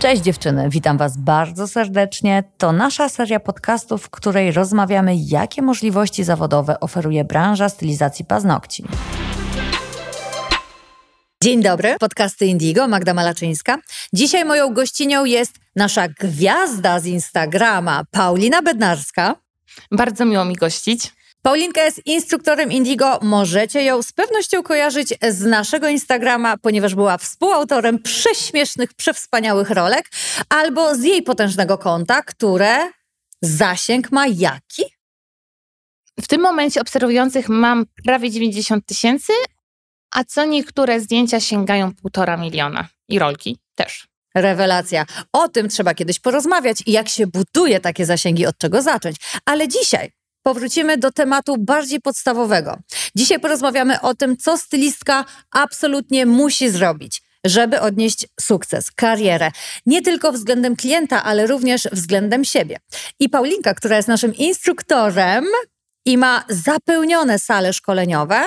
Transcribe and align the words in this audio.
Cześć 0.00 0.22
dziewczyny, 0.22 0.68
witam 0.70 0.98
Was 0.98 1.16
bardzo 1.16 1.68
serdecznie. 1.68 2.44
To 2.58 2.72
nasza 2.72 3.08
seria 3.08 3.40
podcastów, 3.40 4.02
w 4.02 4.10
której 4.10 4.52
rozmawiamy, 4.52 5.16
jakie 5.16 5.62
możliwości 5.62 6.24
zawodowe 6.24 6.80
oferuje 6.80 7.24
branża 7.24 7.68
stylizacji 7.68 8.24
paznokci. 8.24 8.84
Dzień 11.42 11.62
dobry, 11.62 11.96
podcasty 12.00 12.46
Indigo, 12.46 12.88
Magda 12.88 13.14
Malaczyńska. 13.14 13.78
Dzisiaj 14.12 14.44
moją 14.44 14.74
gościnią 14.74 15.24
jest 15.24 15.52
nasza 15.76 16.08
gwiazda 16.08 17.00
z 17.00 17.06
Instagrama, 17.06 18.04
Paulina 18.10 18.62
Bednarska. 18.62 19.34
Bardzo 19.92 20.24
miło 20.24 20.44
mi 20.44 20.54
gościć. 20.54 21.12
Paulinka 21.42 21.84
jest 21.84 22.06
instruktorem 22.06 22.72
Indigo. 22.72 23.18
Możecie 23.22 23.82
ją 23.84 24.02
z 24.02 24.12
pewnością 24.12 24.62
kojarzyć 24.62 25.14
z 25.28 25.40
naszego 25.40 25.88
Instagrama, 25.88 26.56
ponieważ 26.56 26.94
była 26.94 27.18
współautorem 27.18 28.02
prześmiesznych, 28.02 28.94
przewspaniałych 28.94 29.70
rolek, 29.70 30.10
albo 30.48 30.94
z 30.94 31.02
jej 31.02 31.22
potężnego 31.22 31.78
konta, 31.78 32.22
które 32.22 32.78
zasięg 33.42 34.12
ma 34.12 34.26
jaki? 34.26 34.82
W 36.20 36.28
tym 36.28 36.40
momencie 36.40 36.80
obserwujących 36.80 37.48
mam 37.48 37.84
prawie 38.04 38.30
90 38.30 38.86
tysięcy, 38.86 39.32
a 40.10 40.24
co 40.24 40.44
niektóre 40.44 41.00
zdjęcia 41.00 41.40
sięgają 41.40 41.94
półtora 41.94 42.36
miliona 42.36 42.88
i 43.08 43.18
rolki 43.18 43.58
też. 43.74 44.08
Rewelacja. 44.34 45.06
O 45.32 45.48
tym 45.48 45.68
trzeba 45.68 45.94
kiedyś 45.94 46.18
porozmawiać 46.18 46.82
i 46.86 46.92
jak 46.92 47.08
się 47.08 47.26
buduje 47.26 47.80
takie 47.80 48.06
zasięgi, 48.06 48.46
od 48.46 48.58
czego 48.58 48.82
zacząć. 48.82 49.16
Ale 49.44 49.68
dzisiaj 49.68 50.10
powrócimy 50.42 50.96
do 50.96 51.12
tematu 51.12 51.56
bardziej 51.58 52.00
podstawowego. 52.00 52.78
Dzisiaj 53.14 53.40
porozmawiamy 53.40 54.00
o 54.00 54.14
tym, 54.14 54.36
co 54.36 54.58
stylistka 54.58 55.24
absolutnie 55.50 56.26
musi 56.26 56.70
zrobić, 56.70 57.22
żeby 57.44 57.80
odnieść 57.80 58.26
sukces, 58.40 58.90
karierę. 58.90 59.50
Nie 59.86 60.02
tylko 60.02 60.32
względem 60.32 60.76
klienta, 60.76 61.24
ale 61.24 61.46
również 61.46 61.88
względem 61.92 62.44
siebie. 62.44 62.76
I 63.18 63.28
Paulinka, 63.28 63.74
która 63.74 63.96
jest 63.96 64.08
naszym 64.08 64.34
instruktorem 64.34 65.44
i 66.06 66.18
ma 66.18 66.44
zapełnione 66.48 67.38
sale 67.38 67.72
szkoleniowe, 67.72 68.42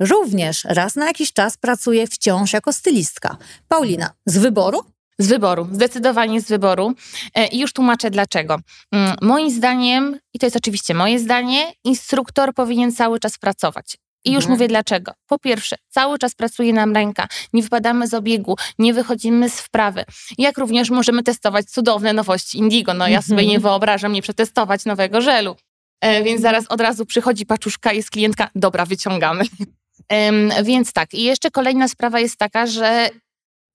również 0.00 0.64
raz 0.64 0.96
na 0.96 1.06
jakiś 1.06 1.32
czas 1.32 1.56
pracuje 1.56 2.06
wciąż 2.06 2.52
jako 2.52 2.72
stylistka. 2.72 3.36
Paulina, 3.68 4.10
z 4.26 4.38
wyboru? 4.38 4.95
Z 5.18 5.28
wyboru, 5.28 5.68
zdecydowanie 5.72 6.40
z 6.40 6.48
wyboru. 6.48 6.94
E, 7.34 7.46
I 7.46 7.58
już 7.58 7.72
tłumaczę 7.72 8.10
dlaczego. 8.10 8.58
Mm, 8.92 9.16
moim 9.22 9.50
zdaniem, 9.50 10.18
i 10.34 10.38
to 10.38 10.46
jest 10.46 10.56
oczywiście 10.56 10.94
moje 10.94 11.18
zdanie, 11.18 11.72
instruktor 11.84 12.54
powinien 12.54 12.92
cały 12.92 13.20
czas 13.20 13.38
pracować. 13.38 13.96
I 14.24 14.32
już 14.32 14.44
mhm. 14.44 14.52
mówię 14.52 14.68
dlaczego. 14.68 15.12
Po 15.26 15.38
pierwsze, 15.38 15.76
cały 15.88 16.18
czas 16.18 16.34
pracuje 16.34 16.72
nam 16.72 16.94
ręka, 16.94 17.28
nie 17.52 17.62
wypadamy 17.62 18.08
z 18.08 18.14
obiegu, 18.14 18.56
nie 18.78 18.94
wychodzimy 18.94 19.50
z 19.50 19.60
wprawy. 19.60 20.04
Jak 20.38 20.58
również 20.58 20.90
możemy 20.90 21.22
testować 21.22 21.66
cudowne 21.66 22.12
nowości 22.12 22.58
Indigo. 22.58 22.94
No 22.94 23.08
ja 23.08 23.22
sobie 23.22 23.46
nie 23.46 23.56
mhm. 23.56 23.62
wyobrażam 23.62 24.12
nie 24.12 24.22
przetestować 24.22 24.84
nowego 24.84 25.20
żelu. 25.20 25.56
E, 26.00 26.22
więc 26.22 26.40
zaraz 26.40 26.66
od 26.68 26.80
razu 26.80 27.06
przychodzi 27.06 27.46
paczuszka, 27.46 27.92
jest 27.92 28.10
klientka, 28.10 28.50
dobra, 28.54 28.86
wyciągamy. 28.86 29.44
więc 30.64 30.92
tak. 30.92 31.14
I 31.14 31.22
jeszcze 31.22 31.50
kolejna 31.50 31.88
sprawa 31.88 32.20
jest 32.20 32.36
taka, 32.36 32.66
że 32.66 33.10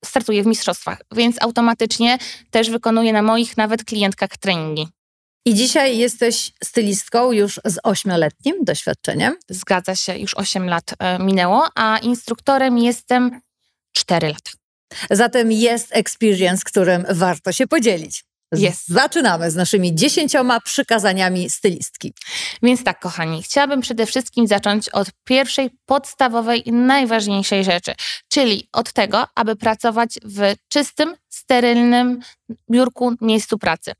startuję 0.06 0.44
w 0.44 0.46
mistrzostwach, 0.46 1.02
więc 1.12 1.42
automatycznie 1.42 2.18
też 2.52 2.70
wykonuję 2.70 3.14
na 3.14 3.22
moich 3.22 3.58
nawet 3.58 3.84
klientkach 3.84 4.38
treningi. 4.38 4.88
I 5.46 5.54
dzisiaj 5.54 5.98
jesteś 5.98 6.52
stylistką 6.64 7.32
już 7.32 7.60
z 7.66 7.78
ośmioletnim 7.84 8.56
doświadczeniem. 8.64 9.36
Zgadza 9.50 9.96
się, 9.96 10.18
już 10.18 10.34
8 10.38 10.70
lat 10.70 10.94
e, 11.00 11.20
minęło, 11.20 11.68
a 11.76 11.98
instruktorem 11.98 12.78
jestem 12.78 13.42
4 13.92 14.28
lata. 14.28 14.52
Zatem 15.10 15.52
jest 15.52 15.88
experience, 15.92 16.64
którym 16.66 17.06
warto 17.10 17.52
się 17.52 17.68
podzielić. 17.68 18.24
Jest. 18.52 18.88
Zaczynamy 18.88 19.52
z 19.52 19.56
naszymi 19.56 19.96
dziesięcioma 19.96 20.62
przykazaniami 20.62 21.50
stylistki. 21.50 22.14
Więc 22.64 22.84
tak, 22.84 23.00
kochani, 23.00 23.44
chciałabym 23.44 23.82
przede 23.82 24.06
wszystkim 24.06 24.48
zacząć 24.48 24.90
od 24.90 25.08
pierwszej, 25.24 25.70
podstawowej 25.86 26.70
i 26.70 26.72
najważniejszej 26.72 27.64
rzeczy, 27.64 27.94
czyli 28.28 28.68
od 28.72 28.94
tego, 28.94 29.28
aby 29.36 29.56
pracować 29.56 30.20
w 30.24 30.54
czystym, 30.70 31.16
sterylnym 31.30 32.20
biurku, 32.72 33.14
miejscu 33.22 33.58
pracy. 33.58 33.94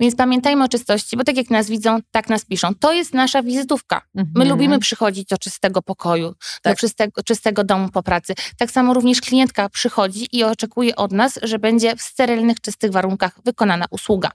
Więc 0.00 0.16
pamiętajmy 0.16 0.64
o 0.64 0.68
czystości, 0.68 1.16
bo 1.16 1.24
tak 1.24 1.36
jak 1.36 1.50
nas 1.50 1.70
widzą, 1.70 1.98
tak 2.10 2.28
nas 2.28 2.44
piszą. 2.44 2.74
To 2.74 2.92
jest 2.92 3.14
nasza 3.14 3.42
wizytówka. 3.42 4.02
Mhm. 4.14 4.32
My 4.36 4.44
lubimy 4.44 4.78
przychodzić 4.78 5.28
do 5.28 5.38
czystego 5.38 5.82
pokoju, 5.82 6.34
tak. 6.62 6.72
do 6.72 6.80
czystego, 6.80 7.22
czystego 7.22 7.64
domu 7.64 7.88
po 7.88 8.02
pracy. 8.02 8.34
Tak 8.58 8.70
samo 8.70 8.94
również 8.94 9.20
klientka 9.20 9.68
przychodzi 9.68 10.28
i 10.32 10.44
oczekuje 10.44 10.96
od 10.96 11.12
nas, 11.12 11.38
że 11.42 11.58
będzie 11.58 11.96
w 11.96 12.02
sterylnych, 12.02 12.60
czystych 12.60 12.92
warunkach 12.92 13.38
wykonana 13.44 13.86
usługa. 13.90 14.30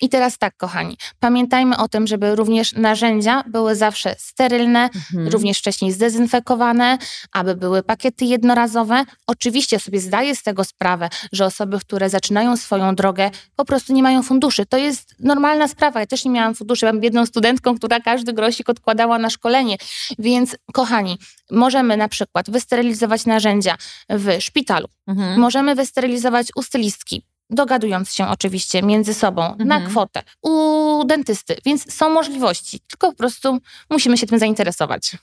I 0.00 0.08
teraz 0.08 0.38
tak, 0.38 0.56
kochani, 0.56 0.96
pamiętajmy 1.20 1.76
o 1.76 1.88
tym, 1.88 2.06
żeby 2.06 2.36
również 2.36 2.72
narzędzia 2.72 3.44
były 3.46 3.76
zawsze 3.76 4.16
sterylne, 4.18 4.84
mhm. 4.84 5.28
również 5.28 5.58
wcześniej 5.58 5.92
zdezynfekowane, 5.92 6.98
aby 7.32 7.54
były 7.56 7.82
pakiety 7.82 8.24
jednorazowe. 8.24 9.04
Oczywiście 9.26 9.80
sobie 9.80 10.00
zdaję 10.00 10.36
z 10.36 10.42
tego 10.42 10.64
sprawę, 10.64 11.08
że 11.32 11.44
osoby, 11.44 11.78
które 11.78 12.10
zaczynają 12.10 12.56
swoją 12.56 12.94
drogę, 12.94 13.30
po 13.56 13.64
prostu 13.64 13.92
nie 13.92 14.02
mają 14.02 14.22
funduszy. 14.22 14.66
To 14.66 14.76
jest 14.76 15.14
normalna 15.18 15.68
sprawa. 15.68 16.00
Ja 16.00 16.06
też 16.06 16.24
nie 16.24 16.30
miałam 16.30 16.54
funduszy. 16.54 16.86
Mam 16.86 17.02
jedną 17.02 17.26
studentką, 17.26 17.78
która 17.78 18.00
każdy 18.00 18.32
grosik 18.32 18.68
odkładała 18.68 19.18
na 19.18 19.30
szkolenie. 19.30 19.76
Więc, 20.18 20.56
kochani, 20.72 21.18
możemy 21.50 21.96
na 21.96 22.08
przykład 22.08 22.50
wysterylizować 22.50 23.26
narzędzia 23.26 23.76
w 24.08 24.40
szpitalu, 24.40 24.88
mhm. 25.06 25.40
możemy 25.40 25.74
wysterylizować 25.74 26.48
u 26.56 26.62
stylistki, 26.62 27.22
dogadując 27.50 28.12
się 28.12 28.28
oczywiście 28.28 28.82
między 28.82 29.14
sobą 29.14 29.46
mhm. 29.46 29.68
na 29.68 29.80
kwotę 29.80 30.22
u 30.42 31.04
dentysty, 31.06 31.56
więc 31.64 31.94
są 31.94 32.10
możliwości, 32.10 32.80
tylko 32.80 33.12
po 33.12 33.18
prostu 33.18 33.58
musimy 33.90 34.18
się 34.18 34.26
tym 34.26 34.38
zainteresować. 34.38 35.16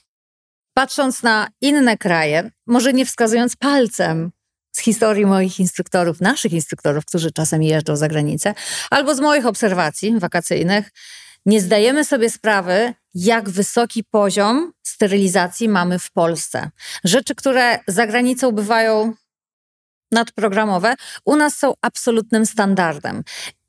Patrząc 0.74 1.22
na 1.22 1.48
inne 1.60 1.98
kraje, 1.98 2.50
może 2.66 2.92
nie 2.92 3.06
wskazując 3.06 3.56
palcem 3.56 4.30
z 4.72 4.80
historii 4.80 5.26
moich 5.26 5.60
instruktorów, 5.60 6.20
naszych 6.20 6.52
instruktorów, 6.52 7.04
którzy 7.04 7.32
czasem 7.32 7.62
jeżdżą 7.62 7.96
za 7.96 8.08
granicę, 8.08 8.54
albo 8.90 9.14
z 9.14 9.20
moich 9.20 9.46
obserwacji 9.46 10.18
wakacyjnych, 10.18 10.90
nie 11.46 11.60
zdajemy 11.60 12.04
sobie 12.04 12.30
sprawy, 12.30 12.94
jak 13.14 13.50
wysoki 13.50 14.04
poziom 14.04 14.72
sterylizacji 14.82 15.68
mamy 15.68 15.98
w 15.98 16.10
Polsce. 16.10 16.70
Rzeczy, 17.04 17.34
które 17.34 17.78
za 17.86 18.06
granicą 18.06 18.52
bywają 18.52 19.14
nadprogramowe 20.12 20.94
u 21.24 21.36
nas 21.36 21.58
są 21.58 21.72
absolutnym 21.80 22.46
standardem. 22.46 23.22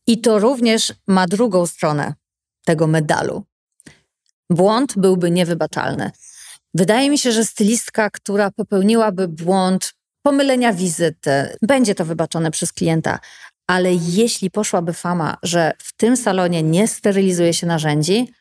I 0.07 0.21
to 0.21 0.39
również 0.39 0.93
ma 1.07 1.27
drugą 1.27 1.65
stronę 1.65 2.13
tego 2.65 2.87
medalu. 2.87 3.43
Błąd 4.49 4.93
byłby 4.97 5.31
niewybaczalny. 5.31 6.11
Wydaje 6.73 7.09
mi 7.09 7.17
się, 7.17 7.31
że 7.31 7.45
stylistka, 7.45 8.09
która 8.09 8.51
popełniłaby 8.51 9.27
błąd 9.27 9.93
pomylenia 10.21 10.73
wizyty, 10.73 11.57
będzie 11.61 11.95
to 11.95 12.05
wybaczone 12.05 12.51
przez 12.51 12.73
klienta, 12.73 13.19
ale 13.67 13.93
jeśli 13.93 14.51
poszłaby 14.51 14.93
fama, 14.93 15.37
że 15.43 15.71
w 15.77 15.93
tym 15.97 16.17
salonie 16.17 16.63
nie 16.63 16.87
sterylizuje 16.87 17.53
się 17.53 17.67
narzędzi, 17.67 18.33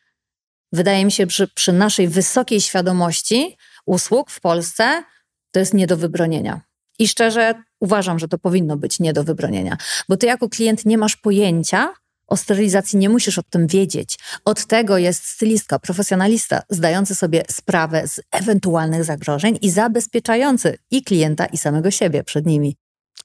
wydaje 0.71 1.05
mi 1.05 1.11
się, 1.11 1.25
że 1.29 1.47
przy 1.47 1.73
naszej 1.73 2.07
wysokiej 2.07 2.61
świadomości 2.61 3.57
usług 3.85 4.31
w 4.31 4.39
Polsce 4.39 5.03
to 5.51 5.59
jest 5.59 5.73
nie 5.73 5.87
do 5.87 5.97
wybronienia. 5.97 6.61
I 6.99 7.07
szczerze 7.07 7.53
uważam, 7.83 8.19
że 8.19 8.27
to 8.27 8.37
powinno 8.37 8.77
być 8.77 8.99
nie 8.99 9.13
do 9.13 9.23
wybronienia, 9.23 9.77
bo 10.09 10.17
ty 10.17 10.25
jako 10.25 10.49
klient 10.49 10.85
nie 10.85 10.97
masz 10.97 11.15
pojęcia 11.15 11.93
o 12.27 12.37
sterylizacji, 12.37 12.99
nie 12.99 13.09
musisz 13.09 13.39
o 13.39 13.43
tym 13.43 13.67
wiedzieć. 13.67 14.19
Od 14.45 14.65
tego 14.65 14.97
jest 14.97 15.25
stylistka, 15.25 15.79
profesjonalista, 15.79 16.61
zdający 16.69 17.15
sobie 17.15 17.43
sprawę 17.51 18.07
z 18.07 18.21
ewentualnych 18.31 19.03
zagrożeń 19.03 19.57
i 19.61 19.69
zabezpieczający 19.69 20.77
i 20.91 21.03
klienta, 21.03 21.45
i 21.45 21.57
samego 21.57 21.91
siebie 21.91 22.23
przed 22.23 22.45
nimi. 22.45 22.75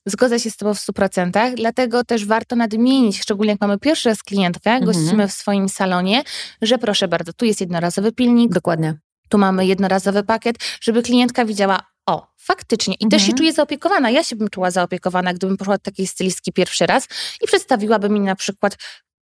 Zgodzę 0.06 0.40
się 0.40 0.50
z 0.50 0.56
Tobą 0.56 0.75
w 0.75 0.78
100%, 0.78 1.54
dlatego 1.56 2.04
też 2.04 2.26
warto 2.26 2.56
nadmienić, 2.56 3.22
szczególnie 3.22 3.52
jak 3.52 3.61
mamy 3.61 3.78
pierwszy 3.78 4.08
raz 4.08 4.22
klientkę, 4.22 4.70
mhm. 4.70 4.84
gościmy 4.84 5.28
w 5.28 5.32
swoim 5.32 5.69
salonie, 5.69 6.22
że 6.62 6.78
proszę 6.78 7.08
bardzo, 7.08 7.32
tu 7.32 7.44
jest 7.44 7.61
jednorazowy 7.61 8.12
pilnik. 8.12 8.52
Dokładnie. 8.52 8.94
Tu 9.28 9.38
mamy 9.38 9.66
jednorazowy 9.66 10.22
pakiet, 10.22 10.56
żeby 10.81 11.02
klientka 11.02 11.44
widziała, 11.44 11.81
o, 12.08 12.26
faktycznie. 12.37 12.94
I 12.94 13.05
mhm. 13.05 13.10
też 13.10 13.22
się 13.22 13.32
mhm. 13.32 13.38
czuję 13.38 13.52
zaopiekowana. 13.52 14.10
Ja 14.10 14.25
się 14.25 14.37
bym 14.37 14.49
czuła 14.49 14.70
zaopiekowana, 14.70 15.34
gdybym 15.34 15.56
poszła 15.56 15.75
do 15.75 15.82
takiej 15.82 16.06
stylistki 16.06 16.52
pierwszy 16.52 16.87
raz 16.87 17.08
i 17.43 17.46
przedstawiłaby 17.46 18.08
mi 18.08 18.20
na 18.20 18.37
przykład 18.37 18.76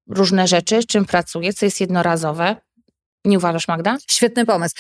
różne 0.09 0.49
rzeczy, 0.49 0.85
czym 0.85 1.05
pracuję, 1.05 1.53
co 1.53 1.65
jest 1.65 1.81
jednorazowe. 1.81 2.57
Nie 3.25 3.39
uważasz, 3.39 3.69
Magda? 3.69 3.97
Świetny 4.11 4.47
pomysł. 4.47 4.75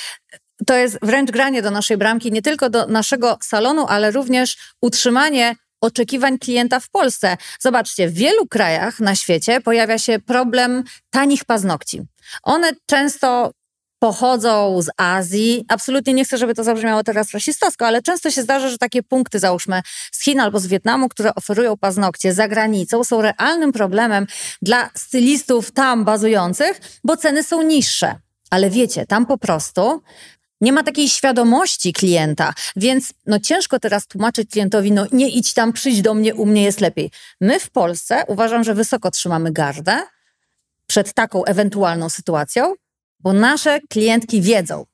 To 0.66 0.74
jest 0.74 0.98
wręcz 1.02 1.30
granie 1.30 1.62
do 1.62 1.70
naszej 1.70 1.96
bramki, 1.96 2.32
nie 2.32 2.42
tylko 2.42 2.70
do 2.70 2.86
naszego 2.86 3.38
salonu, 3.42 3.86
ale 3.88 4.10
również 4.10 4.56
utrzymanie 4.80 5.54
oczekiwań 5.80 6.38
klienta 6.38 6.80
w 6.80 6.90
Polsce. 6.90 7.36
Zobaczcie, 7.60 8.08
w 8.08 8.14
wielu 8.14 8.46
krajach 8.46 9.00
na 9.00 9.14
świecie 9.14 9.60
pojawia 9.60 9.98
się 9.98 10.18
problem 10.18 10.84
tanich 11.10 11.44
paznokci. 11.44 12.02
One 12.42 12.72
często 12.86 13.50
pochodzą 13.98 14.82
z 14.82 14.88
Azji. 14.96 15.64
Absolutnie 15.68 16.14
nie 16.14 16.24
chcę, 16.24 16.38
żeby 16.38 16.54
to 16.54 16.64
zabrzmiało 16.64 17.04
teraz 17.04 17.30
rasistowsko, 17.30 17.86
ale 17.86 18.02
często 18.02 18.30
się 18.30 18.42
zdarza, 18.42 18.68
że 18.68 18.78
takie 18.78 19.02
punkty, 19.02 19.38
załóżmy 19.38 19.80
z 20.12 20.24
Chin 20.24 20.40
albo 20.40 20.60
z 20.60 20.66
Wietnamu, 20.66 21.08
które 21.08 21.34
oferują 21.34 21.76
paznokcie 21.76 22.34
za 22.34 22.48
granicą, 22.48 23.04
są 23.04 23.22
realnym 23.22 23.72
problemem 23.72 24.26
dla 24.62 24.90
stylistów 24.94 25.72
tam 25.72 26.04
bazujących, 26.04 26.80
bo 27.04 27.16
ceny 27.16 27.42
są 27.42 27.62
niższe. 27.62 28.14
Ale 28.50 28.70
wiecie, 28.70 29.06
tam 29.06 29.26
po 29.26 29.38
prostu 29.38 30.02
nie 30.60 30.72
ma 30.72 30.82
takiej 30.82 31.08
świadomości 31.08 31.92
klienta, 31.92 32.54
więc 32.76 33.12
no 33.26 33.40
ciężko 33.40 33.78
teraz 33.78 34.06
tłumaczyć 34.06 34.50
klientowi, 34.50 34.92
no 34.92 35.06
nie 35.12 35.28
idź 35.28 35.52
tam, 35.52 35.72
przyjdź 35.72 36.02
do 36.02 36.14
mnie, 36.14 36.34
u 36.34 36.46
mnie 36.46 36.62
jest 36.62 36.80
lepiej. 36.80 37.10
My 37.40 37.60
w 37.60 37.70
Polsce 37.70 38.24
uważam, 38.28 38.64
że 38.64 38.74
wysoko 38.74 39.10
trzymamy 39.10 39.52
gardę 39.52 40.02
przed 40.86 41.12
taką 41.12 41.44
ewentualną 41.44 42.08
sytuacją, 42.08 42.74
bo 43.20 43.32
nasze 43.32 43.80
klientki 43.80 44.40
wiedzą, 44.40 44.86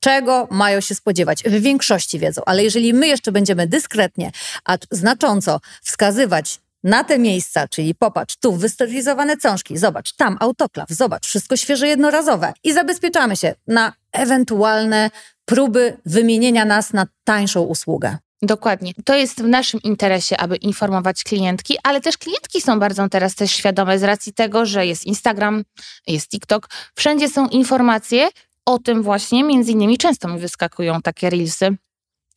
czego 0.00 0.48
mają 0.50 0.80
się 0.80 0.94
spodziewać. 0.94 1.42
W 1.42 1.60
większości 1.60 2.18
wiedzą, 2.18 2.42
ale 2.46 2.64
jeżeli 2.64 2.94
my 2.94 3.06
jeszcze 3.06 3.32
będziemy 3.32 3.66
dyskretnie, 3.66 4.30
a 4.64 4.76
znacząco 4.90 5.60
wskazywać 5.82 6.60
na 6.84 7.04
te 7.04 7.18
miejsca, 7.18 7.68
czyli 7.68 7.94
popatrz, 7.94 8.36
tu 8.36 8.52
wysterylizowane 8.52 9.36
cążki, 9.36 9.78
zobacz, 9.78 10.12
tam 10.12 10.36
autoklaw, 10.40 10.88
zobacz, 10.90 11.26
wszystko 11.26 11.56
świeże 11.56 11.88
jednorazowe 11.88 12.52
i 12.64 12.72
zabezpieczamy 12.72 13.36
się 13.36 13.54
na 13.66 13.92
ewentualne 14.12 15.10
próby 15.44 15.96
wymienienia 16.06 16.64
nas 16.64 16.92
na 16.92 17.06
tańszą 17.24 17.62
usługę. 17.62 18.18
Dokładnie. 18.42 18.92
To 19.04 19.14
jest 19.14 19.42
w 19.42 19.48
naszym 19.48 19.82
interesie, 19.82 20.36
aby 20.36 20.56
informować 20.56 21.24
klientki, 21.24 21.76
ale 21.82 22.00
też 22.00 22.18
klientki 22.18 22.60
są 22.60 22.78
bardzo 22.78 23.08
teraz 23.08 23.34
też 23.34 23.50
świadome 23.50 23.98
z 23.98 24.02
racji 24.02 24.32
tego, 24.32 24.66
że 24.66 24.86
jest 24.86 25.06
Instagram, 25.06 25.64
jest 26.06 26.28
TikTok. 26.28 26.68
Wszędzie 26.94 27.28
są 27.28 27.48
informacje 27.48 28.28
o 28.66 28.78
tym 28.78 29.02
właśnie, 29.02 29.44
między 29.44 29.72
innymi 29.72 29.98
często 29.98 30.28
mi 30.28 30.40
wyskakują 30.40 31.02
takie 31.02 31.30
reelsy, 31.30 31.76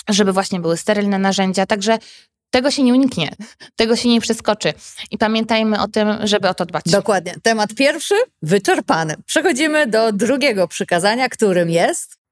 żeby 0.10 0.34
właśnie 0.34 0.60
były 0.60 0.78
sterylne 0.78 1.20
narzędzia, 1.20 1.66
także 1.66 1.98
tego 2.50 2.72
się 2.72 2.84
nie 2.84 2.94
uniknie, 2.94 3.36
tego 3.76 3.96
się 3.96 4.10
nie 4.10 4.22
przeskoczy. 4.22 4.74
I 5.12 5.18
pamiętajmy 5.18 5.82
o 5.82 5.88
tym, 5.88 6.08
żeby 6.24 6.50
o 6.50 6.54
to 6.54 6.66
dbać. 6.66 6.84
Dokładnie. 6.86 7.36
Temat 7.44 7.74
pierwszy 7.76 8.16
wyczerpany. 8.42 9.16
Przechodzimy 9.26 9.88
do 9.88 10.12
drugiego 10.12 10.68
przykazania, 10.68 11.30
którym 11.30 11.70
jest 11.70 12.23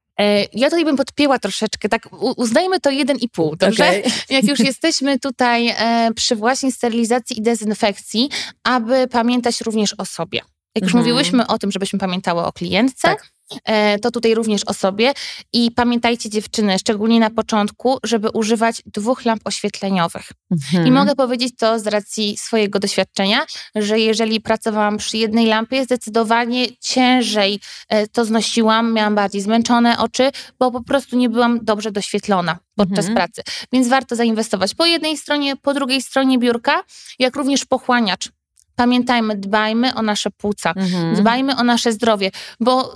ja 0.54 0.70
tutaj 0.70 0.86
bym 0.86 0.98
podpięła 0.98 1.40
troszeczkę, 1.40 1.90
tak 1.90 2.10
uznajmy 2.38 2.80
to 2.80 2.90
jeden 2.90 3.18
i 3.18 3.30
pół, 3.30 3.56
dobrze? 3.56 3.90
Okay. 3.90 4.04
Jak 4.30 4.44
już 4.44 4.60
jesteśmy 4.60 5.20
tutaj 5.20 5.68
e, 5.68 6.10
przy 6.16 6.36
właśnie 6.36 6.72
sterylizacji 6.72 7.40
i 7.40 7.42
dezynfekcji, 7.42 8.30
aby 8.64 9.08
pamiętać 9.08 9.62
również 9.62 9.96
o 9.98 10.06
sobie. 10.06 10.40
Jak 10.76 10.84
już 10.84 10.94
mhm. 10.94 11.04
mówiłyśmy 11.04 11.48
o 11.48 11.58
tym, 11.60 11.72
żebyśmy 11.72 12.00
pamiętały 12.00 12.44
o 12.44 12.54
klientce, 12.54 13.08
tak. 13.08 13.32
E, 13.66 14.00
to 14.00 14.12
tutaj 14.12 14.36
również 14.36 14.62
o 14.68 14.74
sobie. 14.74 15.14
I 15.54 15.72
pamiętajcie 15.72 16.30
dziewczyny, 16.30 16.80
szczególnie 16.80 17.20
na 17.20 17.30
początku, 17.30 17.98
żeby 18.04 18.30
używać 18.30 18.82
dwóch 18.86 19.26
lamp 19.26 19.42
oświetleniowych. 19.46 20.30
Mhm. 20.52 20.88
I 20.88 20.92
mogę 20.92 21.16
powiedzieć 21.16 21.54
to 21.58 21.80
z 21.80 21.88
racji 21.88 22.38
swojego 22.38 22.80
doświadczenia, 22.80 23.46
że 23.76 24.00
jeżeli 24.00 24.42
pracowałam 24.42 24.98
przy 24.98 25.18
jednej 25.18 25.46
lampie, 25.46 25.84
zdecydowanie 25.84 26.68
ciężej 26.80 27.60
e, 27.90 28.08
to 28.08 28.26
znosiłam, 28.26 28.94
miałam 28.94 29.16
bardziej 29.16 29.42
zmęczone 29.42 29.98
oczy, 29.98 30.32
bo 30.60 30.72
po 30.72 30.84
prostu 30.84 31.18
nie 31.18 31.30
byłam 31.30 31.60
dobrze 31.62 31.92
doświetlona 31.92 32.58
podczas 32.76 33.06
mhm. 33.06 33.16
pracy. 33.16 33.42
Więc 33.74 33.88
warto 33.88 34.16
zainwestować 34.16 34.76
po 34.76 34.86
jednej 34.86 35.18
stronie, 35.18 35.56
po 35.56 35.74
drugiej 35.74 36.02
stronie 36.02 36.40
biurka, 36.40 36.84
jak 37.20 37.36
również 37.36 37.66
pochłaniacz. 37.66 38.30
Pamiętajmy, 38.76 39.36
dbajmy 39.36 39.96
o 39.96 40.02
nasze 40.02 40.30
płuca, 40.32 40.74
mhm. 40.76 41.16
dbajmy 41.16 41.56
o 41.58 41.64
nasze 41.64 41.92
zdrowie, 41.92 42.32
bo 42.60 42.96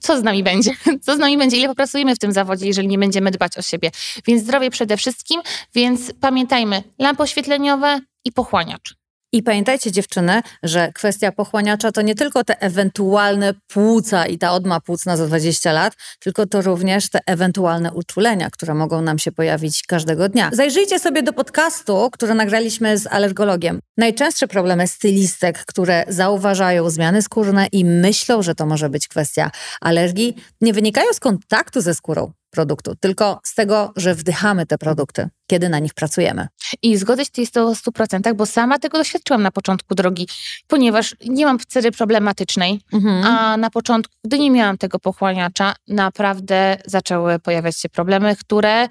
co 0.00 0.18
z 0.18 0.22
nami 0.22 0.42
będzie? 0.42 0.70
Co 1.04 1.16
z 1.16 1.18
nami 1.18 1.38
będzie? 1.38 1.56
Ile 1.56 1.68
popracujemy 1.68 2.14
w 2.14 2.18
tym 2.18 2.32
zawodzie, 2.32 2.66
jeżeli 2.66 2.88
nie 2.88 2.98
będziemy 2.98 3.30
dbać 3.30 3.58
o 3.58 3.62
siebie? 3.62 3.90
Więc 4.26 4.42
zdrowie 4.42 4.70
przede 4.70 4.96
wszystkim, 4.96 5.40
więc 5.74 6.12
pamiętajmy, 6.20 6.82
lampy 6.98 7.22
oświetleniowe 7.22 8.00
i 8.24 8.32
pochłaniacz. 8.32 8.97
I 9.32 9.42
pamiętajcie 9.42 9.92
dziewczyny, 9.92 10.40
że 10.62 10.92
kwestia 10.94 11.32
pochłaniacza 11.32 11.92
to 11.92 12.02
nie 12.02 12.14
tylko 12.14 12.44
te 12.44 12.60
ewentualne 12.62 13.54
płuca 13.66 14.26
i 14.26 14.38
ta 14.38 14.52
odma 14.52 14.80
płucna 14.80 15.16
za 15.16 15.26
20 15.26 15.72
lat, 15.72 15.94
tylko 16.20 16.46
to 16.46 16.62
również 16.62 17.10
te 17.10 17.18
ewentualne 17.26 17.92
uczulenia, 17.92 18.50
które 18.50 18.74
mogą 18.74 19.02
nam 19.02 19.18
się 19.18 19.32
pojawić 19.32 19.82
każdego 19.82 20.28
dnia. 20.28 20.50
Zajrzyjcie 20.52 20.98
sobie 20.98 21.22
do 21.22 21.32
podcastu, 21.32 22.08
który 22.12 22.34
nagraliśmy 22.34 22.98
z 22.98 23.06
alergologiem. 23.06 23.80
Najczęstsze 23.96 24.48
problemy 24.48 24.88
stylistek, 24.88 25.64
które 25.66 26.04
zauważają 26.08 26.90
zmiany 26.90 27.22
skórne 27.22 27.66
i 27.72 27.84
myślą, 27.84 28.42
że 28.42 28.54
to 28.54 28.66
może 28.66 28.90
być 28.90 29.08
kwestia 29.08 29.50
alergii, 29.80 30.36
nie 30.60 30.72
wynikają 30.72 31.12
z 31.12 31.20
kontaktu 31.20 31.80
ze 31.80 31.94
skórą, 31.94 32.32
produktu, 32.50 32.94
tylko 33.00 33.40
z 33.44 33.54
tego, 33.54 33.92
że 33.96 34.14
wdychamy 34.14 34.66
te 34.66 34.78
produkty, 34.78 35.28
kiedy 35.46 35.68
na 35.68 35.78
nich 35.78 35.94
pracujemy. 35.94 36.48
I 36.82 36.96
zgodzę 36.96 37.24
się 37.24 37.46
z 37.46 37.50
to 37.50 37.74
w 37.74 37.78
100%, 37.78 38.34
bo 38.34 38.46
sama 38.46 38.78
tego 38.78 38.98
doświadczyłam 38.98 39.42
na 39.42 39.50
początku 39.50 39.94
drogi, 39.94 40.28
ponieważ 40.66 41.16
nie 41.26 41.46
mam 41.46 41.58
cery 41.58 41.92
problematycznej, 41.92 42.80
mhm. 42.92 43.24
a 43.24 43.56
na 43.56 43.70
początku, 43.70 44.14
gdy 44.24 44.38
nie 44.38 44.50
miałam 44.50 44.78
tego 44.78 44.98
pochłaniacza, 44.98 45.74
naprawdę 45.88 46.76
zaczęły 46.86 47.38
pojawiać 47.38 47.80
się 47.80 47.88
problemy, 47.88 48.36
które 48.36 48.88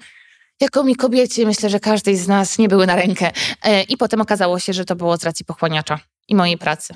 jako 0.60 0.84
mi 0.84 0.96
kobiecie, 0.96 1.46
myślę, 1.46 1.70
że 1.70 1.80
każdej 1.80 2.16
z 2.16 2.28
nas 2.28 2.58
nie 2.58 2.68
były 2.68 2.86
na 2.86 2.96
rękę. 2.96 3.30
E, 3.62 3.82
I 3.82 3.96
potem 3.96 4.20
okazało 4.20 4.58
się, 4.58 4.72
że 4.72 4.84
to 4.84 4.96
było 4.96 5.16
z 5.16 5.24
racji 5.24 5.44
pochłaniacza 5.44 5.98
i 6.28 6.34
mojej 6.34 6.58
pracy. 6.58 6.94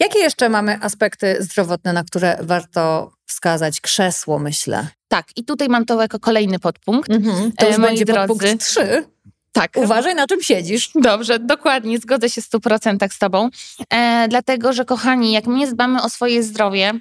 Jakie 0.00 0.18
jeszcze 0.18 0.48
mamy 0.48 0.78
aspekty 0.82 1.36
zdrowotne, 1.40 1.92
na 1.92 2.04
które 2.04 2.38
warto 2.40 3.12
wskazać? 3.26 3.80
Krzesło, 3.80 4.38
myślę. 4.38 4.88
Tak, 5.08 5.26
i 5.36 5.44
tutaj 5.44 5.68
mam 5.68 5.84
to 5.84 6.02
jako 6.02 6.20
kolejny 6.20 6.58
podpunkt. 6.58 7.10
Mhm, 7.10 7.52
to 7.52 7.66
już 7.66 7.76
e, 7.76 7.80
będzie 7.80 8.04
drodzy. 8.04 8.28
podpunkt 8.28 8.66
trzy. 8.66 9.04
Tak. 9.52 9.72
Uważaj, 9.76 10.14
na 10.14 10.26
czym 10.26 10.42
siedzisz. 10.42 10.90
Dobrze, 10.94 11.38
dokładnie, 11.38 11.98
zgodzę 11.98 12.30
się 12.30 12.42
w 12.42 12.44
100% 12.50 13.12
z 13.12 13.18
Tobą. 13.18 13.48
E, 13.90 14.26
dlatego, 14.28 14.72
że 14.72 14.84
kochani, 14.84 15.32
jak 15.32 15.46
my 15.46 15.72
dbamy 15.72 16.02
o 16.02 16.08
swoje 16.08 16.42
zdrowie, 16.42 16.92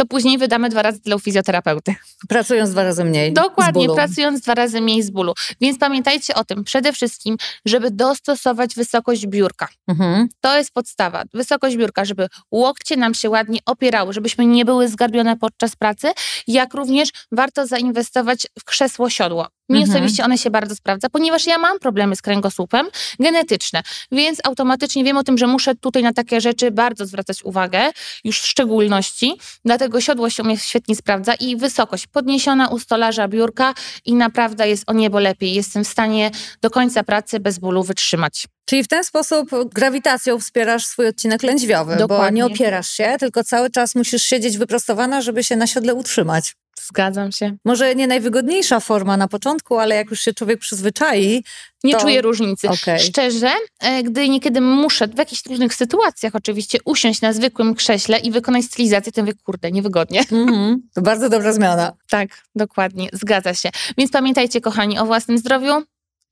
to 0.00 0.06
później 0.06 0.38
wydamy 0.38 0.68
dwa 0.68 0.82
razy 0.82 1.00
tyle 1.00 1.16
u 1.16 1.18
fizjoterapeuty. 1.18 1.94
Pracując 2.28 2.70
dwa 2.70 2.84
razy 2.84 3.04
mniej. 3.04 3.32
Dokładnie, 3.32 3.88
pracując 3.94 4.40
dwa 4.40 4.54
razy 4.54 4.80
mniej 4.80 5.02
z 5.02 5.10
bólu. 5.10 5.34
Więc 5.60 5.78
pamiętajcie 5.78 6.34
o 6.34 6.44
tym 6.44 6.64
przede 6.64 6.92
wszystkim, 6.92 7.36
żeby 7.64 7.90
dostosować 7.90 8.74
wysokość 8.74 9.26
biurka. 9.26 9.68
Mhm. 9.88 10.28
To 10.40 10.56
jest 10.56 10.72
podstawa. 10.72 11.24
Wysokość 11.34 11.76
biurka, 11.76 12.04
żeby 12.04 12.26
łokcie 12.50 12.96
nam 12.96 13.14
się 13.14 13.30
ładnie 13.30 13.58
opierały, 13.66 14.12
żebyśmy 14.12 14.46
nie 14.46 14.64
były 14.64 14.88
zgarbione 14.88 15.36
podczas 15.36 15.76
pracy, 15.76 16.12
jak 16.46 16.74
również 16.74 17.08
warto 17.32 17.66
zainwestować 17.66 18.46
w 18.58 18.64
krzesło 18.64 19.10
siodło. 19.10 19.48
Mi 19.70 19.78
mhm. 19.78 19.96
osobiście 19.96 20.24
one 20.24 20.38
się 20.38 20.50
bardzo 20.50 20.74
sprawdza, 20.74 21.08
ponieważ 21.08 21.46
ja 21.46 21.58
mam 21.58 21.78
problemy 21.78 22.16
z 22.16 22.22
kręgosłupem 22.22 22.86
genetyczne, 23.20 23.82
więc 24.12 24.38
automatycznie 24.44 25.04
wiem 25.04 25.16
o 25.16 25.24
tym, 25.24 25.38
że 25.38 25.46
muszę 25.46 25.74
tutaj 25.74 26.02
na 26.02 26.12
takie 26.12 26.40
rzeczy 26.40 26.70
bardzo 26.70 27.06
zwracać 27.06 27.44
uwagę, 27.44 27.90
już 28.24 28.40
w 28.40 28.46
szczególności. 28.46 29.34
Dlatego 29.64 30.00
siodło 30.00 30.30
się 30.30 30.42
mnie 30.42 30.58
świetnie 30.58 30.96
sprawdza 30.96 31.34
i 31.34 31.56
wysokość 31.56 32.06
podniesiona 32.06 32.68
u 32.68 32.78
stolarza 32.78 33.28
biurka 33.28 33.74
i 34.04 34.14
naprawdę 34.14 34.68
jest 34.68 34.84
o 34.86 34.92
niebo 34.92 35.18
lepiej. 35.18 35.54
Jestem 35.54 35.84
w 35.84 35.88
stanie 35.88 36.30
do 36.62 36.70
końca 36.70 37.04
pracy 37.04 37.40
bez 37.40 37.58
bólu 37.58 37.82
wytrzymać. 37.82 38.46
Czyli 38.64 38.84
w 38.84 38.88
ten 38.88 39.04
sposób 39.04 39.50
grawitacją 39.74 40.38
wspierasz 40.38 40.86
swój 40.86 41.06
odcinek 41.06 41.42
lędźwiowy, 41.42 41.96
Dokładnie. 41.96 42.26
bo 42.26 42.48
nie 42.48 42.54
opierasz 42.54 42.90
się, 42.90 43.16
tylko 43.20 43.44
cały 43.44 43.70
czas 43.70 43.94
musisz 43.94 44.22
siedzieć 44.22 44.58
wyprostowana, 44.58 45.20
żeby 45.20 45.44
się 45.44 45.56
na 45.56 45.66
siodle 45.66 45.94
utrzymać. 45.94 46.54
Zgadzam 46.86 47.32
się. 47.32 47.56
Może 47.64 47.94
nie 47.94 48.06
najwygodniejsza 48.06 48.80
forma 48.80 49.16
na 49.16 49.28
początku, 49.28 49.78
ale 49.78 49.94
jak 49.94 50.10
już 50.10 50.20
się 50.20 50.34
człowiek 50.34 50.60
przyzwyczai. 50.60 51.44
Nie 51.84 51.92
to... 51.92 52.00
czuję 52.00 52.22
różnicy. 52.22 52.68
Okay. 52.68 52.98
Szczerze, 52.98 53.52
e, 53.80 54.02
gdy 54.02 54.28
niekiedy 54.28 54.60
muszę 54.60 55.08
w 55.08 55.18
jakichś 55.18 55.46
różnych 55.46 55.74
sytuacjach 55.74 56.34
oczywiście 56.34 56.78
usiąść 56.84 57.20
na 57.20 57.32
zwykłym 57.32 57.74
krześle 57.74 58.18
i 58.18 58.30
wykonać 58.30 58.64
stylizację, 58.64 59.12
to 59.12 59.20
mówię, 59.20 59.32
kurde, 59.44 59.70
niewygodnie. 59.70 60.24
Mm 60.40 60.54
-hmm. 60.54 60.76
To 60.94 61.02
bardzo 61.02 61.28
dobra 61.28 61.52
zmiana. 61.52 61.92
Tak, 62.10 62.28
dokładnie, 62.54 63.08
zgadza 63.12 63.54
się. 63.54 63.70
Więc 63.98 64.10
pamiętajcie, 64.10 64.60
kochani, 64.60 64.98
o 64.98 65.06
własnym 65.06 65.38
zdrowiu. 65.38 65.82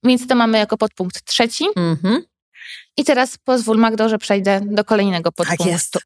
Więc 0.05 0.26
to 0.26 0.35
mamy 0.35 0.59
jako 0.59 0.76
podpunkt 0.76 1.25
trzeci. 1.25 1.64
Mm 1.76 1.97
-hmm. 1.97 2.21
I 2.97 3.05
teraz 3.05 3.38
pozwól, 3.38 3.78
Magdo, 3.78 4.09
że 4.09 4.19
przejdę 4.19 4.61
do 4.64 4.85
kolejnego 4.85 5.33
podpunktu. 5.33 5.64
Tak 5.64 5.73
jest. 5.73 5.99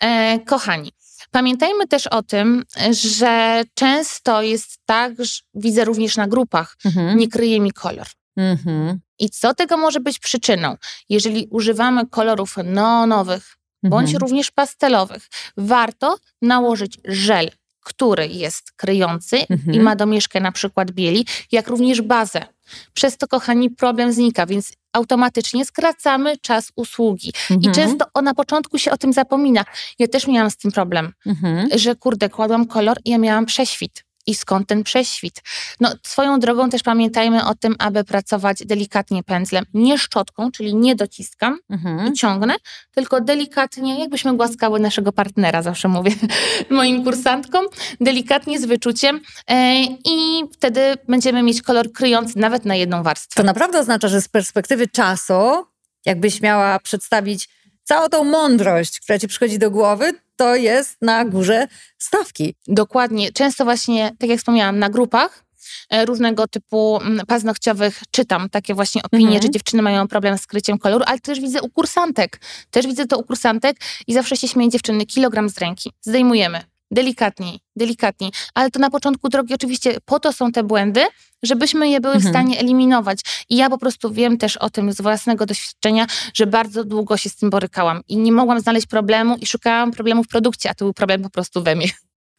E, 0.00 0.38
kochani, 0.38 0.92
Pamiętajmy 1.30 1.88
też 1.88 2.06
o 2.06 2.22
tym, 2.22 2.64
że 2.90 3.62
często 3.74 4.42
jest 4.42 4.78
tak, 4.86 5.24
że 5.24 5.40
widzę 5.54 5.84
również 5.84 6.16
na 6.16 6.28
grupach, 6.28 6.76
mhm. 6.84 7.18
nie 7.18 7.28
kryje 7.28 7.60
mi 7.60 7.72
kolor. 7.72 8.06
Mhm. 8.36 9.00
I 9.18 9.30
co 9.30 9.54
tego 9.54 9.76
może 9.76 10.00
być 10.00 10.18
przyczyną? 10.18 10.76
Jeżeli 11.08 11.46
używamy 11.50 12.06
kolorów 12.06 12.56
neonowych, 12.64 13.56
bądź 13.82 14.08
mhm. 14.08 14.20
również 14.20 14.50
pastelowych, 14.50 15.28
warto 15.56 16.16
nałożyć 16.42 16.98
żel, 17.04 17.50
który 17.80 18.26
jest 18.28 18.72
kryjący 18.72 19.36
i 19.38 19.52
mhm. 19.52 19.82
ma 19.82 19.96
domieszkę 19.96 20.40
na 20.40 20.52
przykład 20.52 20.90
bieli, 20.90 21.26
jak 21.52 21.68
również 21.68 22.02
bazę. 22.02 22.46
Przez 22.94 23.16
to, 23.16 23.28
kochani, 23.28 23.70
problem 23.70 24.12
znika, 24.12 24.46
więc 24.46 24.72
automatycznie 24.92 25.64
skracamy 25.64 26.36
czas 26.36 26.72
usługi. 26.76 27.32
Mhm. 27.50 27.60
I 27.60 27.74
często 27.74 28.06
o, 28.14 28.22
na 28.22 28.34
początku 28.34 28.78
się 28.78 28.90
o 28.90 28.96
tym 28.96 29.12
zapomina. 29.12 29.64
Ja 29.98 30.08
też 30.08 30.26
miałam 30.26 30.50
z 30.50 30.56
tym 30.56 30.72
problem, 30.72 31.12
Mhm. 31.26 31.68
że 31.74 31.94
kurde, 31.94 32.28
kładłam 32.28 32.66
kolor 32.66 32.96
i 33.04 33.10
ja 33.10 33.18
miałam 33.18 33.46
prześwit. 33.46 34.04
I 34.28 34.34
skąd 34.34 34.68
ten 34.68 34.84
prześwit? 34.84 35.42
No, 35.80 35.92
swoją 36.02 36.40
drogą 36.40 36.70
też 36.70 36.82
pamiętajmy 36.82 37.46
o 37.46 37.54
tym, 37.54 37.76
aby 37.78 38.04
pracować 38.04 38.58
delikatnie 38.66 39.22
pędzlem. 39.22 39.64
Nie 39.74 39.98
szczotką, 39.98 40.50
czyli 40.50 40.74
nie 40.74 40.94
dociskam 40.96 41.58
Mhm. 41.70 42.08
i 42.08 42.12
ciągnę, 42.12 42.54
tylko 42.94 43.20
delikatnie, 43.20 44.00
jakbyśmy 44.00 44.36
głaskały 44.36 44.80
naszego 44.80 45.12
partnera, 45.12 45.62
zawsze 45.62 45.88
mówię 45.88 46.10
moim 46.70 47.04
kursantkom, 47.04 47.66
delikatnie 48.00 48.58
z 48.60 48.64
wyczuciem 48.64 49.20
e, 49.50 49.82
i 49.84 50.44
wtedy 50.52 50.94
będziemy 51.08 51.42
mieć 51.42 51.62
kolor 51.62 51.92
kryjący 51.92 52.38
nawet 52.38 52.64
na 52.64 52.74
jedną 52.74 53.02
warstwę. 53.02 53.42
To 53.42 53.46
naprawdę 53.46 53.78
oznacza, 53.80 54.08
że 54.08 54.20
z 54.20 54.28
perspektywy 54.28 54.88
czasu, 54.88 55.66
jakbyś 56.06 56.40
miała 56.40 56.78
przedstawić 56.78 57.48
całą 57.88 58.08
tą 58.08 58.24
mądrość, 58.24 59.00
która 59.00 59.18
ci 59.18 59.28
przychodzi 59.28 59.58
do 59.58 59.70
głowy, 59.70 60.12
to 60.36 60.54
jest 60.56 60.96
na 61.02 61.24
górze 61.24 61.66
stawki. 61.98 62.54
Dokładnie. 62.66 63.32
Często 63.32 63.64
właśnie, 63.64 64.16
tak 64.18 64.30
jak 64.30 64.38
wspomniałam, 64.38 64.78
na 64.78 64.88
grupach 64.90 65.44
e, 65.90 66.04
różnego 66.04 66.48
typu 66.48 66.98
mm, 67.02 67.26
paznokciowych 67.26 68.02
czytam 68.10 68.48
takie 68.48 68.74
właśnie 68.74 69.02
opinie, 69.02 69.24
Mhm. 69.24 69.42
że 69.42 69.50
dziewczyny 69.50 69.82
mają 69.82 70.08
problem 70.08 70.38
z 70.38 70.46
kryciem 70.46 70.78
koloru, 70.78 71.04
ale 71.06 71.18
też 71.18 71.40
widzę 71.40 71.62
u 71.62 71.68
kursantek. 71.68 72.40
Też 72.70 72.86
widzę 72.86 73.06
to 73.06 73.18
u 73.18 73.22
kursantek 73.24 73.76
i 74.06 74.14
zawsze 74.14 74.36
się 74.36 74.48
śmieję 74.48 74.70
dziewczyny, 74.70 75.06
kilogram 75.06 75.48
z 75.48 75.58
ręki. 75.58 75.92
Zdejmujemy. 76.00 76.77
Delikatniej, 76.90 77.60
delikatniej. 77.76 78.30
Ale 78.54 78.70
to 78.70 78.78
na 78.78 78.90
początku 78.90 79.28
drogi 79.28 79.54
oczywiście 79.54 79.96
po 80.04 80.20
to 80.20 80.32
są 80.32 80.52
te 80.52 80.62
błędy, 80.62 81.00
żebyśmy 81.42 81.88
je 81.88 82.00
były 82.00 82.14
Mhm. 82.14 82.32
w 82.32 82.36
stanie 82.36 82.58
eliminować. 82.60 83.20
I 83.48 83.56
ja 83.56 83.70
po 83.70 83.78
prostu 83.78 84.12
wiem 84.12 84.38
też 84.38 84.56
o 84.56 84.70
tym 84.70 84.92
z 84.92 85.00
własnego 85.00 85.46
doświadczenia, 85.46 86.06
że 86.34 86.46
bardzo 86.46 86.84
długo 86.84 87.16
się 87.16 87.30
z 87.30 87.36
tym 87.36 87.50
borykałam 87.50 88.00
i 88.08 88.16
nie 88.16 88.32
mogłam 88.32 88.60
znaleźć 88.60 88.86
problemu 88.86 89.36
i 89.36 89.46
szukałam 89.46 89.90
problemu 89.92 90.24
w 90.24 90.28
produkcie, 90.28 90.70
a 90.70 90.74
to 90.74 90.84
był 90.84 90.94
problem 90.94 91.22
po 91.22 91.30
prostu 91.30 91.62
we 91.62 91.76
mnie. 91.76 91.88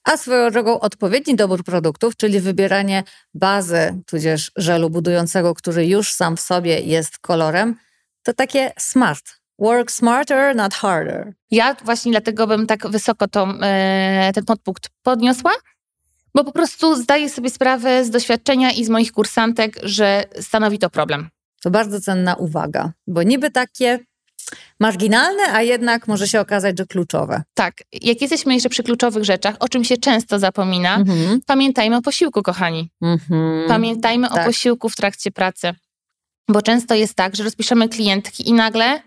A 0.03 0.17
swoją 0.17 0.51
drogą 0.51 0.79
odpowiedni 0.79 1.35
dobór 1.35 1.63
produktów, 1.63 2.15
czyli 2.15 2.39
wybieranie 2.39 3.03
bazy, 3.33 4.01
tudzież 4.05 4.51
żelu 4.55 4.89
budującego, 4.89 5.55
który 5.55 5.87
już 5.87 6.13
sam 6.13 6.37
w 6.37 6.41
sobie 6.41 6.79
jest 6.79 7.19
kolorem, 7.19 7.75
to 8.23 8.33
takie 8.33 8.71
smart. 8.79 9.38
Work 9.59 9.91
smarter, 9.91 10.55
not 10.55 10.73
harder. 10.73 11.33
Ja 11.51 11.75
właśnie 11.85 12.11
dlatego 12.11 12.47
bym 12.47 12.67
tak 12.67 12.87
wysoko 12.87 13.27
to, 13.27 13.47
e, 13.61 14.31
ten 14.35 14.45
podpunkt 14.45 14.89
podniosła, 15.03 15.51
bo 16.35 16.43
po 16.43 16.51
prostu 16.51 16.95
zdaję 16.95 17.29
sobie 17.29 17.49
sprawę 17.49 18.05
z 18.05 18.09
doświadczenia 18.09 18.71
i 18.71 18.85
z 18.85 18.89
moich 18.89 19.11
kursantek, 19.11 19.75
że 19.83 20.23
stanowi 20.41 20.79
to 20.79 20.89
problem. 20.89 21.29
To 21.61 21.71
bardzo 21.71 22.01
cenna 22.01 22.35
uwaga, 22.35 22.91
bo 23.07 23.23
niby 23.23 23.51
takie 23.51 23.99
marginalne, 24.79 25.43
a 25.53 25.61
jednak 25.61 26.07
może 26.07 26.27
się 26.27 26.39
okazać, 26.41 26.77
że 26.77 26.85
kluczowe. 26.85 27.43
Tak, 27.53 27.73
jak 28.01 28.21
jesteśmy 28.21 28.53
jeszcze 28.53 28.69
przy 28.69 28.83
kluczowych 28.83 29.23
rzeczach, 29.23 29.55
o 29.59 29.69
czym 29.69 29.83
się 29.83 29.97
często 29.97 30.39
zapomina, 30.39 30.95
Mhm. 30.95 31.41
pamiętajmy 31.45 31.97
o 31.97 32.01
posiłku, 32.01 32.41
kochani. 32.43 32.89
Mhm. 33.01 33.67
Pamiętajmy 33.67 34.29
tak. 34.29 34.37
o 34.37 34.45
posiłku 34.45 34.89
w 34.89 34.95
trakcie 34.95 35.31
pracy. 35.31 35.71
Bo 36.47 36.61
często 36.61 36.95
jest 36.95 37.13
tak, 37.13 37.35
że 37.35 37.43
rozpiszemy 37.43 37.89
klientki 37.89 38.49
i 38.49 38.53
nagle, 38.53 39.01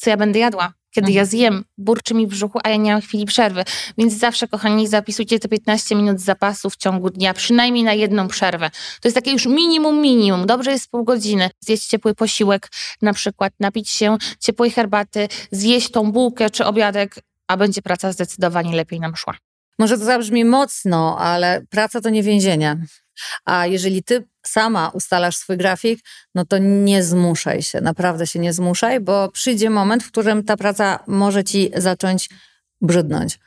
co 0.00 0.10
ja 0.10 0.16
będę 0.16 0.38
jadła? 0.38 0.72
Kiedy 0.90 1.06
Mhm. 1.06 1.16
ja 1.16 1.24
zjem, 1.24 1.64
burczy 1.78 2.14
mi 2.14 2.26
w 2.26 2.30
brzuchu, 2.30 2.58
a 2.64 2.68
ja 2.68 2.76
nie 2.76 2.92
mam 2.92 3.00
chwili 3.00 3.26
przerwy. 3.26 3.64
Więc 3.98 4.14
zawsze, 4.14 4.48
kochani, 4.48 4.88
zapisujcie 4.88 5.38
te 5.38 5.48
15 5.48 5.94
minut 5.94 6.20
zapasu 6.20 6.70
w 6.70 6.76
ciągu 6.76 7.10
dnia, 7.10 7.34
przynajmniej 7.34 7.84
na 7.84 7.92
jedną 7.92 8.28
przerwę. 8.28 8.70
To 8.70 9.08
jest 9.08 9.14
takie 9.14 9.32
już 9.32 9.46
minimum, 9.46 10.00
minimum. 10.00 10.46
Dobrze 10.46 10.70
jest 10.70 10.90
pół 10.90 11.04
godziny. 11.04 11.50
Zjeść 11.60 11.86
ciepły 11.86 12.14
posiłek, 12.14 12.68
na 13.02 13.12
przykład 13.12 13.52
napić 13.60 13.90
się 13.90 14.16
ciepłej 14.40 14.70
herbaty, 14.70 15.28
zjeść 15.50 15.90
tą 15.90 16.12
bułkę 16.12 16.50
czy 16.50 16.64
obiadek, 16.64 17.14
a 17.48 17.56
będzie 17.56 17.82
praca 17.82 18.12
zdecydowanie 18.12 18.76
lepiej 18.76 19.00
nam 19.00 19.16
szła. 19.16 19.34
Może 19.78 19.98
to 19.98 20.04
zabrzmi 20.04 20.44
mocno, 20.44 21.18
ale 21.18 21.62
praca 21.70 22.00
to 22.00 22.10
nie 22.10 22.22
więzienie. 22.22 22.76
A 23.44 23.66
jeżeli 23.66 24.02
ty 24.02 24.28
sama 24.46 24.88
ustalasz 24.88 25.36
swój 25.36 25.56
grafik, 25.56 26.00
no 26.34 26.44
to 26.44 26.58
nie 26.58 27.02
zmuszaj 27.02 27.62
się, 27.62 27.80
naprawdę 27.80 28.26
się 28.26 28.38
nie 28.38 28.52
zmuszaj, 28.52 29.00
bo 29.00 29.30
przyjdzie 29.30 29.70
moment, 29.70 30.02
w 30.02 30.10
którym 30.10 30.44
ta 30.44 30.56
praca 30.56 30.98
może 31.06 31.44
ci 31.44 31.70
zacząć 31.76 32.28
brudnąć. 32.80 33.38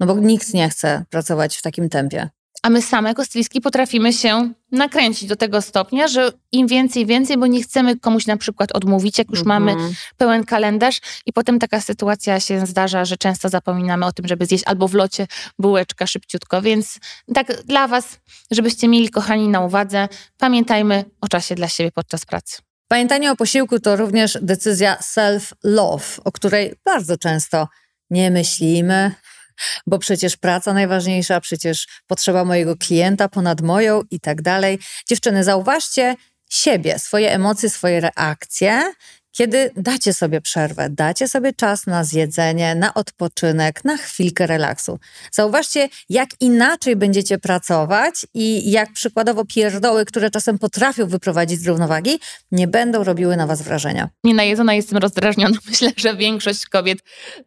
No 0.00 0.06
bo 0.06 0.14
nikt 0.14 0.54
nie 0.54 0.68
chce 0.68 1.04
pracować 1.10 1.56
w 1.56 1.62
takim 1.62 1.88
tempie. 1.88 2.28
A 2.62 2.70
my 2.70 2.82
same 2.82 3.08
jako 3.08 3.24
stylistki 3.24 3.60
potrafimy 3.60 4.12
się 4.12 4.52
nakręcić 4.72 5.28
do 5.28 5.36
tego 5.36 5.62
stopnia, 5.62 6.08
że 6.08 6.32
im 6.52 6.66
więcej, 6.66 7.06
więcej, 7.06 7.38
bo 7.38 7.46
nie 7.46 7.62
chcemy 7.62 7.98
komuś 7.98 8.26
na 8.26 8.36
przykład 8.36 8.72
odmówić, 8.72 9.18
jak 9.18 9.30
już 9.30 9.44
mamy 9.44 9.72
Mhm. 9.72 9.94
pełen 10.16 10.44
kalendarz 10.44 11.00
i 11.26 11.32
potem 11.32 11.58
taka 11.58 11.80
sytuacja 11.80 12.40
się 12.40 12.66
zdarza, 12.66 13.04
że 13.04 13.16
często 13.16 13.48
zapominamy 13.48 14.06
o 14.06 14.12
tym, 14.12 14.28
żeby 14.28 14.46
zjeść 14.46 14.64
albo 14.66 14.88
w 14.88 14.94
locie 14.94 15.26
bułeczka 15.58 16.06
szybciutko, 16.06 16.62
więc 16.62 16.98
tak 17.34 17.62
dla 17.64 17.88
was, 17.88 18.18
żebyście 18.50 18.88
mieli 18.88 19.10
kochani 19.10 19.48
na 19.48 19.60
uwadze, 19.60 20.08
pamiętajmy 20.38 21.04
o 21.20 21.28
czasie 21.28 21.54
dla 21.54 21.68
siebie 21.68 21.90
podczas 21.92 22.26
pracy. 22.26 22.58
Pamiętanie 22.88 23.32
o 23.32 23.36
posiłku 23.36 23.80
to 23.80 23.96
również 23.96 24.38
decyzja 24.42 24.96
self-love, 24.96 26.20
o 26.24 26.32
której 26.32 26.74
bardzo 26.84 27.16
często 27.18 27.68
nie 28.10 28.30
myślimy, 28.30 29.12
bo 29.86 29.98
przecież 29.98 30.36
praca 30.36 30.72
najważniejsza, 30.72 31.40
przecież 31.40 31.86
potrzeba 32.06 32.44
mojego 32.44 32.76
klienta 32.76 33.28
ponad 33.28 33.60
moją 33.60 34.02
i 34.10 34.20
tak 34.20 34.42
dalej. 34.42 34.78
Dziewczyny, 35.08 35.44
zauważcie 35.44 36.14
siebie, 36.50 36.98
swoje 36.98 37.32
emocje, 37.32 37.70
swoje 37.70 38.00
reakcje, 38.00 38.92
kiedy 39.32 39.70
dacie 39.76 40.12
sobie 40.12 40.40
przerwę, 40.40 40.90
dacie 40.90 41.28
sobie 41.28 41.52
czas 41.52 41.86
na 41.86 42.04
zjedzenie, 42.04 42.74
na 42.74 42.94
odpoczynek, 42.94 43.84
na 43.84 43.96
chwilkę 43.96 44.46
relaksu. 44.46 44.98
Zauważcie, 45.32 45.88
jak 46.08 46.28
inaczej 46.40 46.96
będziecie 46.96 47.38
pracować 47.38 48.26
i 48.34 48.70
jak 48.70 48.92
przykładowo 48.92 49.44
pierdoły, 49.44 50.04
które 50.04 50.30
czasem 50.30 50.58
potrafią 50.58 51.06
wyprowadzić 51.06 51.60
z 51.60 51.66
równowagi, 51.66 52.18
nie 52.52 52.68
będą 52.68 53.04
robiły 53.04 53.36
na 53.36 53.46
was 53.46 53.62
wrażenia. 53.62 54.08
Nie 54.24 54.34
najedzona 54.34 54.74
jestem 54.74 54.98
rozdrażniona. 54.98 55.58
Myślę, 55.70 55.90
że 55.96 56.16
większość 56.16 56.66
kobiet 56.66 56.98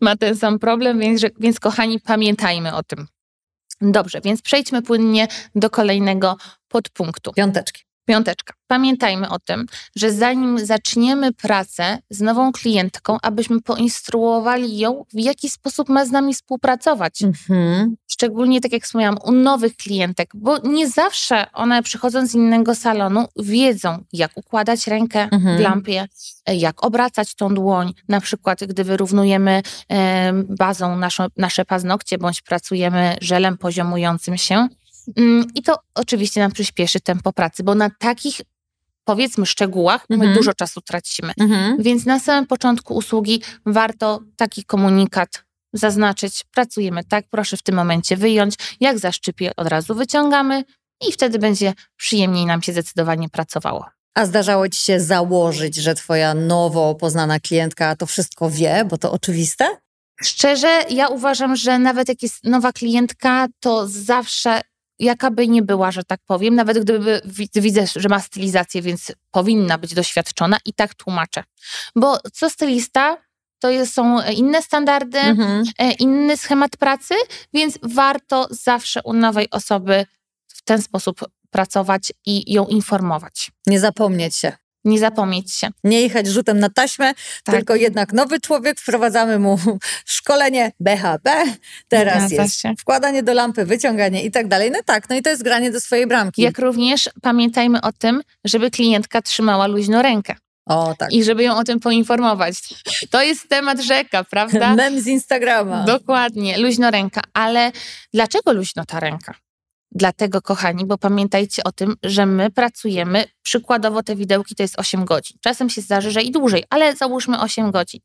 ma 0.02 0.16
ten 0.16 0.36
sam 0.36 0.60
problem, 0.60 1.00
więc, 1.00 1.22
że, 1.22 1.30
więc 1.40 1.60
kochani, 1.60 2.00
pamiętajmy 2.00 2.76
o 2.76 2.84
tym. 2.84 3.08
Dobrze, 3.82 4.22
więc 4.22 4.42
przejdźmy 4.42 4.82
płynnie 4.82 5.28
do 5.56 5.70
kolejnego 5.70 6.38
podpunktu. 6.68 7.34
Piąteczki. 7.34 7.84
Piąteczka. 8.06 8.54
Pamiętajmy 8.68 9.30
o 9.30 9.40
tym, 9.40 9.66
że 9.96 10.12
zanim 10.12 10.66
zaczniemy 10.66 11.34
pracę 11.34 11.98
z 12.10 12.22
nową 12.22 12.52
klientką, 12.52 13.18
abyśmy 13.22 13.62
poinstruowali 13.62 14.78
ją, 14.78 15.06
w 15.14 15.20
jaki 15.20 15.50
sposób 15.50 15.90
ma 15.90 16.06
z 16.06 16.12
nami 16.12 16.34
współpracować. 16.34 17.22
Mhm. 17.22 17.96
Szczególnie, 18.08 18.62
tak 18.62 18.72
jak 18.72 18.84
wspomniałam, 18.84 19.18
u 19.24 19.32
nowych 19.32 19.76
klientek, 19.76 20.30
bo 20.34 20.58
nie 20.58 20.90
zawsze 20.90 21.52
one 21.54 21.84
przychodząc 21.84 22.32
z 22.32 22.36
innego 22.36 22.76
salonu 22.76 23.26
wiedzą, 23.40 24.04
jak 24.14 24.32
układać 24.36 24.88
rękę 24.88 25.28
Mhm. 25.32 25.58
w 25.58 25.60
lampie, 25.60 26.08
jak 26.48 26.84
obracać 26.86 27.36
tą 27.36 27.54
dłoń, 27.56 27.94
na 28.10 28.22
przykład 28.22 28.64
gdy 28.64 28.84
wyrównujemy 28.84 29.62
em, 29.90 30.46
bazą 30.50 30.96
naszą, 30.98 31.26
nasze 31.38 31.66
paznokcie, 31.66 32.18
bądź 32.18 32.42
pracujemy 32.42 33.18
żelem 33.22 33.58
poziomującym 33.58 34.38
się. 34.38 34.68
Mm, 35.18 35.48
I 35.56 35.62
to 35.62 35.76
oczywiście 35.96 36.40
nam 36.42 36.52
przyspieszy 36.52 37.00
tempo 37.00 37.34
pracy, 37.34 37.64
bo 37.64 37.76
na 37.76 37.90
takich, 37.90 38.42
powiedzmy, 39.04 39.46
szczegółach 39.46 40.06
my 40.10 40.16
Mhm. 40.16 40.34
dużo 40.36 40.54
czasu 40.54 40.82
tracimy. 40.82 41.34
Mhm. 41.40 41.78
Więc 41.80 42.06
na 42.06 42.20
samym 42.20 42.48
początku 42.48 42.96
usługi 42.96 43.42
warto 43.66 44.20
taki 44.38 44.64
komunikat 44.64 45.44
zaznaczyć. 45.74 46.44
Pracujemy 46.52 47.04
tak, 47.04 47.26
proszę 47.30 47.58
w 47.58 47.62
tym 47.64 47.76
momencie 47.76 48.18
wyjąć. 48.18 48.56
Jak 48.80 49.00
zaszczypie, 49.00 49.56
od 49.56 49.68
razu 49.68 49.96
wyciągamy 49.96 50.64
i 51.10 51.12
wtedy 51.12 51.40
będzie 51.40 51.74
przyjemniej 51.98 52.46
nam 52.46 52.62
się 52.62 52.72
zdecydowanie 52.72 53.30
pracowało. 53.30 53.86
A 54.16 54.26
zdarzało 54.26 54.70
ci 54.70 54.80
się 54.80 55.00
założyć, 55.00 55.76
że 55.76 55.96
twoja 55.96 56.34
nowo 56.34 56.96
poznana 56.96 57.40
klientka 57.40 57.96
to 57.96 58.06
wszystko 58.06 58.50
wie, 58.50 58.86
bo 58.90 58.98
to 58.98 59.12
oczywiste? 59.12 59.66
Szczerze, 60.24 60.84
ja 60.90 61.08
uważam, 61.08 61.56
że 61.56 61.80
nawet 61.80 62.10
jak 62.10 62.24
jest 62.24 62.44
nowa 62.44 62.72
klientka, 62.72 63.48
to 63.60 63.88
zawsze, 63.88 64.62
jaka 65.00 65.32
by 65.32 65.48
nie 65.48 65.62
była, 65.62 65.92
że 65.92 66.04
tak 66.04 66.20
powiem, 66.28 66.56
nawet 66.56 66.80
gdyby 66.80 67.22
wi- 67.26 67.50
widzę, 67.56 67.86
że 67.96 68.10
ma 68.10 68.20
stylizację, 68.20 68.82
więc 68.82 69.12
powinna 69.32 69.78
być 69.78 69.94
doświadczona 69.94 70.58
i 70.66 70.74
tak 70.74 70.94
tłumaczę. 70.96 71.44
Bo 71.96 72.18
co 72.34 72.50
stylista, 72.50 73.18
to 73.60 73.70
jest, 73.70 73.94
są 73.94 74.22
inne 74.32 74.62
standardy, 74.62 75.20
Mhm. 75.20 75.64
e, 75.80 75.92
inny 75.92 76.38
schemat 76.38 76.78
pracy, 76.78 77.14
więc 77.54 77.80
warto 77.84 78.48
zawsze 78.52 79.02
u 79.04 79.14
nowej 79.14 79.50
osoby 79.52 80.06
w 80.48 80.62
ten 80.62 80.82
sposób 80.82 81.20
pracować 81.50 82.12
i 82.26 82.54
ją 82.54 82.66
informować. 82.68 83.52
Nie 83.68 83.80
zapomnieć 83.80 84.36
się. 84.36 84.52
Nie 84.86 85.00
zapomnieć 85.00 85.54
się. 85.54 85.70
Nie 85.84 86.02
jechać 86.02 86.28
rzutem 86.28 86.60
na 86.60 86.70
taśmę, 86.70 87.14
tak. 87.44 87.56
tylko 87.56 87.76
jednak 87.76 88.14
nowy 88.14 88.40
człowiek, 88.40 88.80
wprowadzamy 88.80 89.40
mu 89.40 89.60
szkolenie 90.06 90.72
BHP, 90.80 91.32
teraz 91.88 92.18
Zgadza 92.18 92.44
jest 92.44 92.60
się. 92.62 92.74
wkładanie 92.80 93.24
do 93.24 93.34
lampy, 93.34 93.66
wyciąganie 93.66 94.24
i 94.24 94.32
tak 94.32 94.48
dalej. 94.48 94.72
No 94.72 94.80
tak, 94.86 95.10
no 95.10 95.16
i 95.16 95.22
to 95.22 95.30
jest 95.30 95.44
granie 95.44 95.72
do 95.72 95.82
swojej 95.82 96.08
bramki. 96.08 96.42
Jak 96.42 96.60
również 96.60 97.10
pamiętajmy 97.22 97.82
o 97.82 97.92
tym, 97.92 98.22
żeby 98.46 98.72
klientka 98.72 99.22
trzymała 99.22 99.68
luźno 99.68 100.02
rękę. 100.02 100.36
O, 100.66 100.96
tak. 100.98 101.14
I 101.14 101.24
żeby 101.24 101.44
ją 101.44 101.58
o 101.58 101.64
tym 101.64 101.80
poinformować. 101.80 102.56
To 103.10 103.24
jest 103.24 103.50
temat 103.50 103.80
rzeka, 103.82 104.24
prawda? 104.24 104.76
Mem 104.76 105.02
z 105.02 105.08
Instagrama. 105.08 105.84
Dokładnie, 105.84 106.58
luźno 106.58 106.92
ręka. 106.92 107.22
Ale 107.34 107.72
dlaczego 108.14 108.54
luźno 108.54 108.86
ta 108.86 109.00
ręka? 109.00 109.34
Dlatego, 109.96 110.42
kochani, 110.42 110.86
bo 110.86 110.98
pamiętajcie 110.98 111.64
o 111.64 111.72
tym, 111.72 111.96
że 112.04 112.26
my 112.26 112.52
pracujemy, 112.52 113.26
przykładowo 113.44 114.04
te 114.04 114.16
widełki 114.16 114.56
to 114.56 114.64
jest 114.64 114.80
8 114.80 115.06
godzin. 115.06 115.38
Czasem 115.42 115.70
się 115.70 115.82
zdarzy, 115.82 116.12
że 116.12 116.22
i 116.22 116.32
dłużej, 116.32 116.64
ale 116.70 116.96
załóżmy 116.96 117.40
8 117.40 117.72
godzin. 117.72 118.00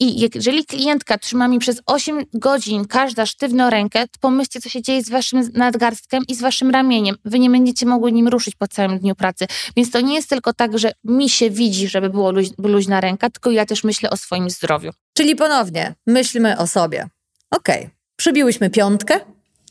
I 0.00 0.28
jeżeli 0.34 0.64
klientka 0.64 1.18
trzyma 1.18 1.48
mi 1.48 1.58
przez 1.58 1.80
8 1.86 2.24
godzin 2.34 2.84
każda 2.84 3.26
sztywną 3.26 3.70
rękę, 3.70 4.08
to 4.08 4.18
pomyślcie, 4.20 4.60
co 4.60 4.68
się 4.68 4.82
dzieje 4.82 5.02
z 5.02 5.10
waszym 5.10 5.50
nadgarstkiem 5.54 6.22
i 6.28 6.34
z 6.34 6.40
waszym 6.40 6.70
ramieniem. 6.70 7.16
Wy 7.24 7.38
nie 7.38 7.50
będziecie 7.50 7.86
mogły 7.86 8.12
nim 8.12 8.28
ruszyć 8.28 8.54
po 8.54 8.68
całym 8.68 8.98
dniu 8.98 9.14
pracy. 9.14 9.46
Więc 9.76 9.90
to 9.90 10.00
nie 10.00 10.14
jest 10.14 10.28
tylko 10.28 10.52
tak, 10.52 10.78
że 10.78 10.92
mi 11.04 11.28
się 11.28 11.50
widzi, 11.50 11.88
żeby 11.88 12.10
luź, 12.32 12.48
luźna 12.58 13.00
ręka, 13.00 13.30
tylko 13.30 13.50
ja 13.50 13.66
też 13.66 13.84
myślę 13.84 14.10
o 14.10 14.16
swoim 14.16 14.50
zdrowiu. 14.50 14.90
Czyli 15.14 15.36
ponownie, 15.36 15.94
myślmy 16.06 16.58
o 16.58 16.66
sobie. 16.66 17.08
Okej, 17.50 17.84
okay. 17.84 17.90
przybiłyśmy 18.16 18.70
piątkę, 18.70 19.20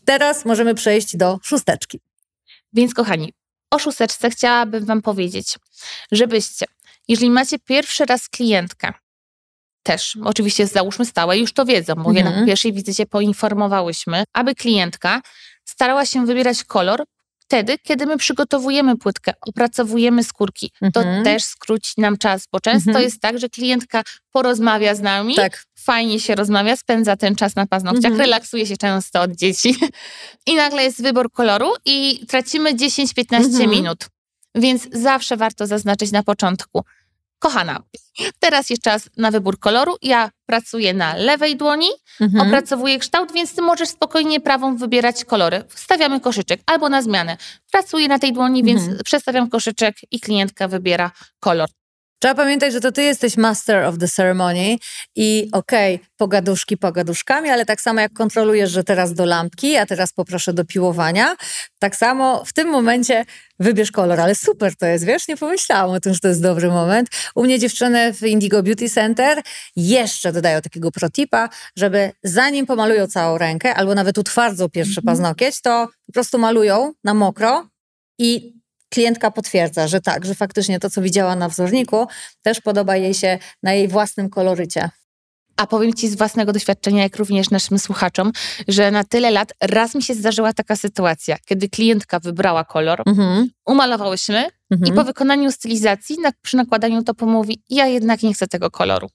teraz 0.06 0.46
możemy 0.46 0.76
przejść 0.76 1.18
do 1.18 1.40
szósteczki. 1.44 2.00
Więc 2.74 2.94
kochani, 2.94 3.34
o 3.72 3.80
szósteczce 3.80 4.30
chciałabym 4.30 4.86
wam 4.86 5.02
powiedzieć, 5.02 5.58
żebyście, 6.12 6.66
jeżeli 7.08 7.32
macie 7.32 7.60
pierwszy 7.60 8.06
raz 8.06 8.30
klientkę, 8.30 8.94
też, 9.84 10.18
oczywiście 10.24 10.68
załóżmy 10.68 11.06
stałe, 11.06 11.38
już 11.38 11.54
to 11.54 11.66
wiedzą, 11.66 11.96
bo 11.96 12.10
mhm. 12.10 12.40
na 12.40 12.46
pierwszej 12.46 12.74
wizycie 12.74 13.06
poinformowałyśmy, 13.06 14.24
aby 14.34 14.56
klientka 14.56 15.22
starała 15.66 16.06
się 16.06 16.26
wybierać 16.26 16.64
kolor 16.64 17.04
wtedy, 17.48 17.78
kiedy 17.78 18.06
my 18.06 18.18
przygotowujemy 18.18 18.98
płytkę, 18.98 19.34
opracowujemy 19.42 20.24
skórki. 20.24 20.72
To 20.94 21.02
mhm. 21.02 21.24
też 21.24 21.44
skróci 21.44 21.94
nam 21.98 22.18
czas, 22.18 22.48
bo 22.52 22.60
często 22.60 22.90
mhm. 22.90 23.06
jest 23.06 23.22
tak, 23.22 23.40
że 23.40 23.50
klientka 23.50 24.04
porozmawia 24.32 24.96
z 24.96 25.02
nami, 25.02 25.36
tak. 25.36 25.64
fajnie 25.80 26.20
się 26.20 26.36
rozmawia, 26.36 26.76
spędza 26.76 27.16
ten 27.16 27.36
czas 27.36 27.56
na 27.56 27.66
paznokciach, 27.66 28.12
mhm. 28.12 28.22
relaksuje 28.22 28.66
się 28.66 28.78
często 28.78 29.22
od 29.22 29.32
dzieci 29.32 29.76
i 30.48 30.56
nagle 30.56 30.84
jest 30.84 31.02
wybór 31.02 31.32
koloru 31.32 31.74
i 31.86 32.26
tracimy 32.28 32.74
10-15 32.74 33.36
mhm. 33.36 33.70
minut. 33.70 34.08
Więc 34.56 34.88
zawsze 34.92 35.38
warto 35.38 35.68
zaznaczyć 35.68 36.12
na 36.12 36.24
początku, 36.24 36.84
Kochana, 37.46 37.80
teraz 38.40 38.70
jest 38.70 38.82
czas 38.82 39.10
na 39.18 39.32
wybór 39.32 39.60
koloru. 39.60 39.96
Ja 40.02 40.30
pracuję 40.46 40.94
na 40.94 41.16
lewej 41.16 41.56
dłoni, 41.56 41.88
mhm. 42.22 42.48
opracowuję 42.48 43.00
kształt, 43.00 43.32
więc 43.32 43.56
ty 43.56 43.62
możesz 43.62 43.90
spokojnie 43.90 44.40
prawą 44.40 44.78
wybierać 44.78 45.26
kolory. 45.26 45.64
Wstawiamy 45.70 46.20
koszyczek 46.20 46.62
albo 46.66 46.90
na 46.90 47.02
zmianę. 47.02 47.38
Pracuję 47.72 48.08
na 48.08 48.20
tej 48.20 48.34
dłoni, 48.34 48.64
więc 48.64 48.82
mhm. 48.82 49.04
przestawiam 49.04 49.50
koszyczek 49.50 49.96
i 50.12 50.20
klientka 50.20 50.68
wybiera 50.68 51.12
kolor. 51.40 51.70
Trzeba 52.20 52.36
pamiętać, 52.36 52.74
że 52.74 52.82
to 52.82 52.92
ty 52.92 53.04
jesteś 53.04 53.38
master 53.38 53.84
of 53.84 53.98
the 53.98 54.08
ceremony 54.08 54.78
i 55.16 55.50
okej, 55.52 55.96
okay, 55.96 56.08
pogaduszki 56.18 56.78
pogaduszkami, 56.78 57.50
ale 57.50 57.66
tak 57.66 57.82
samo 57.82 58.02
jak 58.02 58.14
kontrolujesz, 58.14 58.72
że 58.72 58.84
teraz 58.84 59.14
do 59.14 59.26
lampki, 59.26 59.78
a 59.78 59.86
teraz 59.86 60.14
poproszę 60.14 60.54
do 60.54 60.66
piłowania, 60.66 61.36
tak 61.80 61.96
samo 61.96 62.46
w 62.46 62.54
tym 62.54 62.70
momencie 62.70 63.26
wybierz 63.60 63.92
kolor, 63.92 64.22
ale 64.22 64.36
super 64.36 64.76
to 64.76 64.86
jest, 64.86 65.06
wiesz, 65.06 65.28
nie 65.28 65.38
pomyślałam 65.38 65.96
o 65.96 66.00
tym, 66.00 66.14
że 66.14 66.20
to 66.20 66.28
jest 66.28 66.42
dobry 66.42 66.68
moment. 66.68 67.10
U 67.36 67.44
mnie 67.44 67.60
dziewczyny 67.60 68.14
w 68.14 68.24
Indigo 68.24 68.64
Beauty 68.64 68.90
Center 68.90 69.42
jeszcze 69.76 70.32
dodają 70.32 70.62
takiego 70.62 70.92
protipa, 70.92 71.50
żeby 71.76 72.12
zanim 72.24 72.66
pomalują 72.66 73.08
całą 73.08 73.38
rękę, 73.38 73.76
albo 73.76 73.96
nawet 73.96 74.18
utwardzą 74.18 74.70
pierwszy 74.70 74.92
mm 74.92 75.04
-hmm. 75.04 75.06
paznokieć, 75.06 75.62
to 75.62 75.88
po 76.06 76.14
prostu 76.14 76.38
malują 76.38 76.94
na 77.04 77.14
mokro 77.14 77.68
i 78.20 78.54
klientka 78.96 79.32
potwierdza, 79.32 79.88
że 79.88 80.02
tak, 80.02 80.26
że 80.26 80.36
faktycznie 80.36 80.80
to, 80.80 80.90
co 80.90 81.02
widziała 81.02 81.36
na 81.36 81.50
wzorniku, 81.50 82.08
też 82.44 82.62
podoba 82.62 82.96
jej 82.96 83.14
się 83.14 83.40
na 83.64 83.74
jej 83.74 83.88
własnym 83.88 84.30
kolorycie. 84.30 84.90
A 85.58 85.68
powiem 85.68 85.94
Ci 85.94 86.10
z 86.10 86.16
własnego 86.16 86.54
doświadczenia, 86.54 87.04
jak 87.04 87.16
również 87.16 87.50
naszym 87.50 87.80
słuchaczom, 87.80 88.32
że 88.68 88.92
na 88.92 89.04
tyle 89.04 89.32
lat 89.32 89.54
raz 89.62 89.96
mi 89.96 90.04
się 90.04 90.14
zdarzyła 90.14 90.54
taka 90.54 90.76
sytuacja, 90.76 91.38
kiedy 91.46 91.70
klientka 91.70 92.20
wybrała 92.20 92.64
kolor, 92.64 93.04
mhm. 93.06 93.50
umalowałyśmy 93.66 94.50
mhm. 94.72 94.94
i 94.94 94.96
po 94.96 95.04
wykonaniu 95.04 95.52
stylizacji, 95.52 96.16
na, 96.22 96.32
przy 96.42 96.58
nakładaniu 96.58 97.04
to 97.04 97.14
pomówi, 97.14 97.64
ja 97.70 97.88
jednak 97.88 98.24
nie 98.24 98.34
chcę 98.34 98.48
tego 98.48 98.72
koloru. 98.72 99.08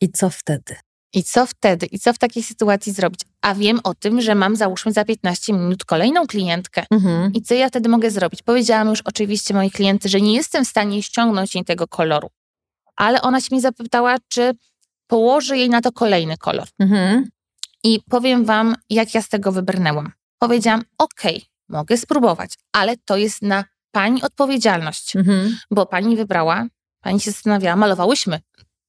I 0.00 0.08
co 0.12 0.30
wtedy? 0.30 0.76
I 1.12 1.22
co 1.22 1.46
wtedy? 1.46 1.86
I 1.86 1.98
co 1.98 2.12
w 2.12 2.18
takiej 2.18 2.42
sytuacji 2.42 2.92
zrobić? 2.92 3.20
A 3.42 3.54
wiem 3.54 3.80
o 3.84 3.94
tym, 3.94 4.20
że 4.20 4.34
mam 4.34 4.56
załóżmy 4.56 4.92
za 4.92 5.04
15 5.04 5.52
minut 5.52 5.84
kolejną 5.84 6.26
klientkę. 6.26 6.84
Mhm. 6.90 7.32
I 7.32 7.42
co 7.42 7.54
ja 7.54 7.68
wtedy 7.68 7.88
mogę 7.88 8.10
zrobić? 8.10 8.42
Powiedziałam 8.42 8.88
już 8.88 9.00
oczywiście 9.00 9.54
mojej 9.54 9.70
klientce, 9.70 10.08
że 10.08 10.20
nie 10.20 10.34
jestem 10.34 10.64
w 10.64 10.68
stanie 10.68 11.02
ściągnąć 11.02 11.54
jej 11.54 11.64
tego 11.64 11.88
koloru. 11.88 12.30
Ale 12.96 13.22
ona 13.22 13.40
się 13.40 13.48
mnie 13.50 13.60
zapytała, 13.60 14.16
czy 14.28 14.52
położę 15.06 15.58
jej 15.58 15.70
na 15.70 15.80
to 15.80 15.92
kolejny 15.92 16.36
kolor. 16.38 16.68
Mhm. 16.78 17.28
I 17.84 18.00
powiem 18.10 18.44
wam, 18.44 18.74
jak 18.90 19.14
ja 19.14 19.22
z 19.22 19.28
tego 19.28 19.52
wybrnęłam. 19.52 20.12
Powiedziałam, 20.38 20.82
ok, 20.98 21.22
mogę 21.68 21.96
spróbować, 21.96 22.54
ale 22.72 22.96
to 22.96 23.16
jest 23.16 23.42
na 23.42 23.64
pani 23.90 24.22
odpowiedzialność, 24.22 25.16
mhm. 25.16 25.56
bo 25.70 25.86
pani 25.86 26.16
wybrała, 26.16 26.66
pani 27.00 27.20
się 27.20 27.30
zastanawiała, 27.30 27.76
malowałyśmy 27.76 28.40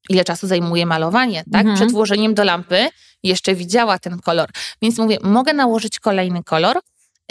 ile 0.09 0.23
czasu 0.23 0.47
zajmuje 0.47 0.85
malowanie, 0.85 1.43
tak? 1.51 1.61
Mhm. 1.61 1.75
Przed 1.75 1.91
włożeniem 1.91 2.33
do 2.33 2.43
lampy 2.43 2.89
jeszcze 3.23 3.55
widziała 3.55 3.99
ten 3.99 4.19
kolor. 4.19 4.49
Więc 4.81 4.97
mówię, 4.97 5.17
mogę 5.23 5.53
nałożyć 5.53 5.99
kolejny 5.99 6.43
kolor, 6.43 6.77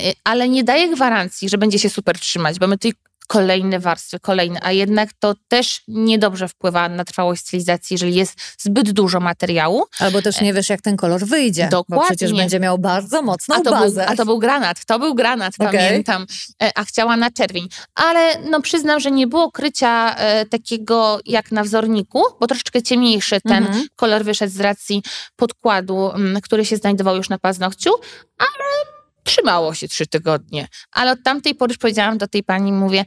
y, 0.00 0.12
ale 0.24 0.48
nie 0.48 0.64
daję 0.64 0.88
gwarancji, 0.88 1.48
że 1.48 1.58
będzie 1.58 1.78
się 1.78 1.90
super 1.90 2.18
trzymać, 2.18 2.58
bo 2.58 2.66
my 2.66 2.78
tej 2.78 2.92
kolejne 3.26 3.80
warstwy, 3.80 4.20
kolejne, 4.20 4.60
a 4.62 4.72
jednak 4.72 5.10
to 5.18 5.34
też 5.48 5.82
niedobrze 5.88 6.48
wpływa 6.48 6.88
na 6.88 7.04
trwałość 7.04 7.42
stylizacji, 7.42 7.94
jeżeli 7.94 8.14
jest 8.14 8.34
zbyt 8.58 8.90
dużo 8.90 9.20
materiału. 9.20 9.84
Albo 9.98 10.22
też 10.22 10.40
nie 10.40 10.54
wiesz, 10.54 10.68
jak 10.68 10.80
ten 10.80 10.96
kolor 10.96 11.26
wyjdzie, 11.26 11.68
Dokładnie. 11.70 12.02
bo 12.02 12.06
przecież 12.06 12.32
będzie 12.32 12.60
miał 12.60 12.78
bardzo 12.78 13.22
mocną 13.22 13.54
a 13.54 13.60
to 13.60 13.70
bazę. 13.70 14.04
Był, 14.04 14.12
a 14.12 14.16
to 14.16 14.24
był 14.24 14.38
granat, 14.38 14.84
to 14.84 14.98
był 14.98 15.14
granat, 15.14 15.54
okay. 15.58 15.72
pamiętam, 15.72 16.26
e, 16.62 16.70
a 16.74 16.84
chciała 16.84 17.16
na 17.16 17.30
czerwień. 17.30 17.68
Ale 17.94 18.38
no 18.50 18.60
przyznam, 18.60 19.00
że 19.00 19.10
nie 19.10 19.26
było 19.26 19.50
krycia 19.50 20.14
e, 20.16 20.46
takiego 20.46 21.20
jak 21.24 21.52
na 21.52 21.62
wzorniku, 21.62 22.22
bo 22.40 22.46
troszeczkę 22.46 22.82
ciemniejszy 22.82 23.40
ten 23.40 23.66
mhm. 23.66 23.86
kolor 23.96 24.24
wyszedł 24.24 24.52
z 24.52 24.60
racji 24.60 25.02
podkładu, 25.36 26.10
m, 26.10 26.26
mm, 26.26 26.40
który 26.40 26.64
się 26.64 26.76
znajdował 26.76 27.16
już 27.16 27.28
na 27.28 27.38
paznokciu, 27.38 27.90
ale 28.38 28.95
trzymało 29.26 29.74
się 29.74 29.88
trzy 29.88 30.06
tygodnie. 30.06 30.68
Ale 30.92 31.12
od 31.12 31.22
tamtej 31.22 31.54
pory 31.54 31.70
już 31.70 31.78
powiedziałam 31.78 32.18
do 32.18 32.28
tej 32.28 32.42
pani, 32.42 32.72
mówię, 32.72 33.04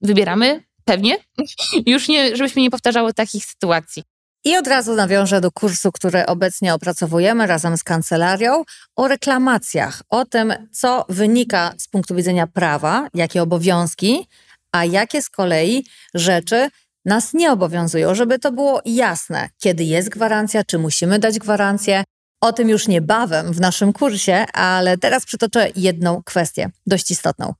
wybieramy 0.00 0.64
pewnie, 0.84 1.16
już 1.86 2.08
nie, 2.08 2.36
żebyśmy 2.36 2.62
nie 2.62 2.70
powtarzały 2.70 3.14
takich 3.14 3.44
sytuacji. 3.44 4.02
I 4.44 4.56
od 4.56 4.66
razu 4.66 4.94
nawiążę 4.94 5.40
do 5.40 5.50
kursu, 5.52 5.92
który 5.92 6.26
obecnie 6.26 6.74
opracowujemy 6.74 7.46
razem 7.46 7.76
z 7.76 7.84
kancelarią, 7.84 8.64
o 8.96 9.08
reklamacjach, 9.08 10.02
o 10.08 10.24
tym, 10.24 10.54
co 10.72 11.04
wynika 11.08 11.74
z 11.78 11.88
punktu 11.88 12.14
widzenia 12.14 12.46
prawa, 12.46 13.08
jakie 13.14 13.42
obowiązki, 13.42 14.28
a 14.72 14.84
jakie 14.84 15.22
z 15.22 15.30
kolei 15.30 15.86
rzeczy 16.14 16.68
nas 17.04 17.34
nie 17.34 17.52
obowiązują, 17.52 18.14
żeby 18.14 18.38
to 18.38 18.52
było 18.52 18.80
jasne, 18.84 19.48
kiedy 19.58 19.84
jest 19.84 20.08
gwarancja, 20.08 20.64
czy 20.64 20.78
musimy 20.78 21.18
dać 21.18 21.38
gwarancję, 21.38 22.04
o 22.40 22.52
tym 22.52 22.68
już 22.68 22.88
niebawem 22.88 23.52
w 23.52 23.60
naszym 23.60 23.92
kursie, 23.92 24.44
ale 24.52 24.98
teraz 24.98 25.26
przytoczę 25.26 25.68
jedną 25.76 26.22
kwestię, 26.22 26.70
dość 26.86 27.10
istotną. 27.10 27.54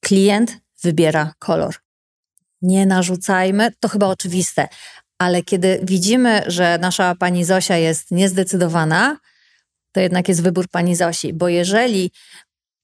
Klient 0.00 0.58
wybiera 0.82 1.34
kolor. 1.38 1.74
Nie 2.62 2.86
narzucajmy, 2.86 3.72
to 3.80 3.88
chyba 3.88 4.06
oczywiste, 4.06 4.68
ale 5.18 5.42
kiedy 5.42 5.80
widzimy, 5.82 6.42
że 6.46 6.78
nasza 6.80 7.14
pani 7.14 7.44
Zosia 7.44 7.76
jest 7.76 8.10
niezdecydowana, 8.10 9.18
to 9.92 10.00
jednak 10.00 10.28
jest 10.28 10.42
wybór 10.42 10.68
pani 10.68 10.96
Zosi, 10.96 11.32
bo 11.32 11.48
jeżeli 11.48 12.10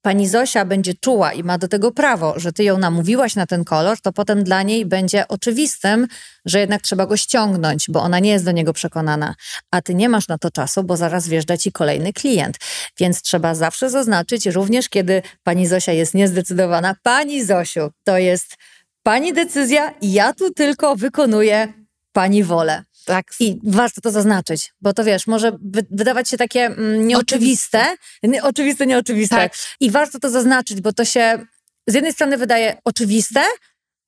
pani 0.07 0.29
Zosia 0.29 0.65
będzie 0.65 0.95
czuła 0.95 1.33
i 1.33 1.43
ma 1.43 1.59
do 1.59 1.69
tego 1.69 1.93
prawo, 1.93 2.35
że 2.37 2.53
ty 2.53 2.65
ją 2.65 2.79
namówiłaś 2.79 3.37
na 3.37 3.47
ten 3.47 3.65
kolor, 3.65 4.01
to 4.01 4.13
potem 4.13 4.45
dla 4.45 4.63
niej 4.63 4.87
będzie 4.87 5.29
oczywistym, 5.29 6.07
że 6.45 6.61
jednak 6.61 6.83
trzeba 6.83 7.07
go 7.07 7.17
ściągnąć, 7.17 7.87
bo 7.89 8.03
ona 8.03 8.19
nie 8.19 8.31
jest 8.31 8.45
do 8.45 8.53
niego 8.53 8.73
przekonana. 8.73 9.35
A 9.71 9.83
ty 9.83 9.95
nie 9.95 10.09
masz 10.09 10.29
na 10.29 10.39
to 10.39 10.51
czasu, 10.51 10.85
bo 10.85 10.97
zaraz 10.97 11.29
wjeżdża 11.29 11.57
ci 11.57 11.73
kolejny 11.73 12.13
klient. 12.13 12.57
Więc 12.99 13.23
trzeba 13.23 13.55
zawsze 13.55 13.91
zaznaczyć, 13.91 14.47
również 14.47 14.89
kiedy 14.89 15.23
pani 15.43 15.67
Zosia 15.67 15.93
jest 15.93 16.15
niezdecydowana, 16.15 16.95
pani 17.03 17.45
Zosiu, 17.45 17.91
to 18.05 18.19
jest 18.19 18.55
pani 19.03 19.33
decyzja, 19.33 19.95
ja 20.03 20.33
tu 20.33 20.51
tylko 20.51 20.97
wykonuję 20.97 21.73
pani 22.13 22.45
wolę. 22.45 22.83
Tak. 23.07 23.27
I 23.41 23.61
warto 23.65 24.01
to 24.01 24.11
zaznaczyć, 24.11 24.73
bo 24.81 24.93
to 24.93 25.05
wiesz, 25.05 25.27
może 25.27 25.53
wydawać 25.91 26.29
się 26.29 26.37
takie 26.37 26.67
mm, 26.67 27.07
nieoczywiste, 27.07 27.97
oczywiste, 28.23 28.49
oczywiste 28.49 28.87
nieoczywiste. 28.87 29.37
Tak. 29.37 29.55
I 29.81 29.91
warto 29.91 30.19
to 30.19 30.31
zaznaczyć, 30.31 30.81
bo 30.81 30.93
to 30.93 31.05
się 31.05 31.47
z 31.87 31.95
jednej 31.95 32.13
strony 32.13 32.37
wydaje 32.37 32.77
oczywiste, 32.85 33.41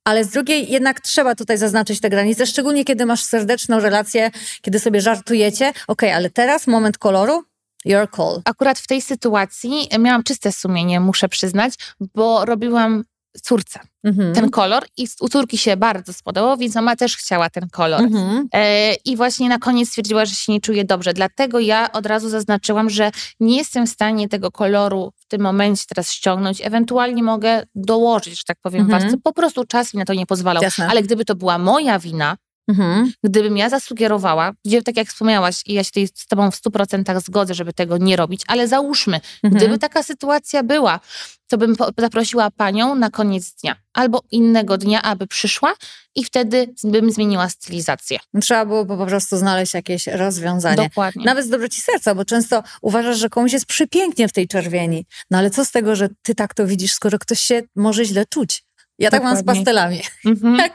ale 0.05 0.25
z 0.25 0.29
drugiej 0.29 0.71
jednak 0.71 1.01
trzeba 1.01 1.35
tutaj 1.35 1.59
zaznaczyć 1.59 2.01
te 2.01 2.11
granice, 2.11 2.47
szczególnie 2.47 2.85
kiedy 2.85 3.07
masz 3.07 3.23
serdeczną 3.23 3.81
relację, 3.81 4.31
kiedy 4.63 4.79
sobie 4.79 5.01
żartujecie. 5.01 5.73
Ok, 5.87 6.03
ale 6.03 6.31
teraz 6.31 6.67
moment 6.67 6.99
koloru, 6.99 7.45
your 7.85 8.11
call. 8.17 8.43
Akurat 8.45 8.79
w 8.79 8.87
tej 8.87 9.03
sytuacji 9.03 9.89
miałam 9.99 10.23
czyste 10.23 10.53
sumienie, 10.53 11.01
muszę 11.01 11.29
przyznać, 11.29 11.75
bo 12.15 12.45
robiłam 12.45 13.05
córce 13.41 13.81
mhm. 14.05 14.35
ten 14.35 14.51
kolor 14.51 14.85
i 14.97 15.07
u 15.21 15.29
córki 15.29 15.59
się 15.59 15.77
bardzo 15.77 16.13
spodobał, 16.13 16.57
więc 16.57 16.75
mama 16.75 16.97
też 16.97 17.17
chciała 17.17 17.51
ten 17.51 17.69
kolor. 17.69 18.01
Mhm. 18.01 18.49
E, 18.55 18.95
I 18.95 19.17
właśnie 19.17 19.49
na 19.49 19.59
koniec 19.59 19.89
stwierdziła, 19.89 20.25
że 20.25 20.35
się 20.35 20.53
nie 20.53 20.61
czuje 20.61 20.85
dobrze. 20.85 21.15
Dlatego 21.15 21.61
ja 21.61 21.93
od 21.93 22.07
razu 22.07 22.29
zaznaczyłam, 22.29 22.91
że 22.91 23.11
nie 23.41 23.57
jestem 23.57 23.87
w 23.87 23.91
stanie 23.91 24.29
tego 24.29 24.51
koloru 24.51 25.13
w 25.17 25.27
tym 25.27 25.41
momencie 25.41 25.85
teraz 25.89 26.13
ściągnąć. 26.13 26.61
Ewentualnie 26.61 27.23
mogę 27.23 27.63
dołożyć, 27.75 28.39
że 28.39 28.45
tak 28.47 28.59
powiem, 28.63 28.83
mhm. 28.83 29.01
warstwę. 29.01 29.21
Po 29.25 29.33
prostu 29.33 29.65
czas 29.65 29.95
mi 29.95 29.99
na 29.99 30.05
to 30.05 30.15
nie 30.15 30.27
pozwalał. 30.27 30.63
Jasne. 30.63 30.89
Ale 30.89 31.03
gdyby 31.03 31.25
to 31.25 31.35
była 31.35 31.59
moja 31.59 31.99
wina, 31.99 32.37
Mhm. 32.69 33.13
Gdybym 33.25 33.57
ja 33.57 33.69
zasugerowała, 33.69 34.53
gdzie 34.65 34.83
tak 34.83 34.97
jak 34.97 35.09
wspomniałaś, 35.09 35.63
i 35.67 35.75
ja 35.75 35.85
się 35.85 35.91
z 36.15 36.27
Tobą 36.27 36.51
w 36.51 36.55
100% 36.55 37.21
zgodzę, 37.21 37.55
żeby 37.55 37.73
tego 37.73 37.99
nie 37.99 38.17
robić, 38.17 38.43
ale 38.47 38.69
załóżmy, 38.69 39.21
mhm. 39.43 39.55
gdyby 39.55 39.79
taka 39.79 40.03
sytuacja 40.03 40.63
była, 40.63 41.01
to 41.49 41.59
bym 41.59 41.77
zaprosiła 41.99 42.51
panią 42.51 42.95
na 42.95 43.11
koniec 43.11 43.55
dnia 43.55 43.77
albo 43.93 44.23
innego 44.31 44.79
dnia, 44.79 45.03
aby 45.03 45.27
przyszła 45.27 45.75
i 46.15 46.25
wtedy 46.25 46.75
bym 46.85 47.13
zmieniła 47.13 47.49
stylizację. 47.49 48.19
Trzeba 48.41 48.67
było 48.67 48.87
po 48.87 49.07
prostu 49.07 49.37
znaleźć 49.37 49.75
jakieś 49.75 50.07
rozwiązanie. 50.07 50.77
Dokładnie. 50.89 51.25
Nawet 51.25 51.47
z 51.47 51.49
dobroci 51.49 51.81
serca, 51.81 52.15
bo 52.15 52.25
często 52.25 52.63
uważasz, 52.83 53.19
że 53.19 53.29
komuś 53.29 53.53
jest 53.53 53.67
przepięknie 53.67 54.29
w 54.29 54.33
tej 54.33 54.49
czerwieni. 54.49 55.07
No 55.31 55.39
ale 55.39 55.51
co 55.51 55.65
z 55.65 55.71
tego, 55.71 55.97
że 55.97 56.09
ty 56.23 56.35
tak 56.35 56.55
to 56.55 56.67
widzisz, 56.67 56.93
skoro 56.93 57.19
ktoś 57.19 57.41
się 57.41 57.63
może 57.77 58.05
źle 58.05 58.25
czuć? 58.27 58.68
Ja 58.99 59.11
tak 59.11 59.23
mam 59.23 59.37
z 59.37 59.45
pastelami. 59.45 60.01
Mm-hmm. 60.27 60.71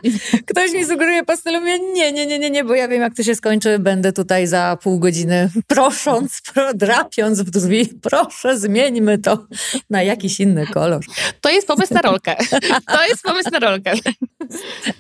Ktoś 0.48 0.72
mi 0.74 0.86
sugeruje 0.86 1.24
pastelą, 1.24 1.66
ja 1.66 1.78
nie, 1.78 2.12
nie, 2.12 2.26
nie, 2.26 2.40
nie, 2.40 2.50
nie, 2.50 2.64
bo 2.64 2.76
ja 2.76 2.88
wiem, 2.88 3.02
jak 3.02 3.16
to 3.16 3.24
się 3.24 3.36
skończy. 3.36 3.80
Będę 3.80 4.14
tutaj 4.14 4.48
za 4.48 4.78
pół 4.82 5.00
godziny 5.00 5.50
prosząc, 5.68 6.42
drapiąc 6.76 7.42
w 7.42 7.50
drzwi. 7.50 7.90
Proszę, 8.02 8.60
zmieńmy 8.60 9.18
to 9.18 9.48
na 9.90 10.04
jakiś 10.04 10.40
inny 10.40 10.68
kolor. 10.68 11.02
To 11.42 11.50
jest 11.50 11.68
pomysł 11.68 11.94
na 11.94 12.02
rolkę. 12.02 12.36
To 12.88 13.06
jest 13.06 13.24
pomysł 13.24 13.50
na 13.52 13.60
rolkę. 13.60 13.94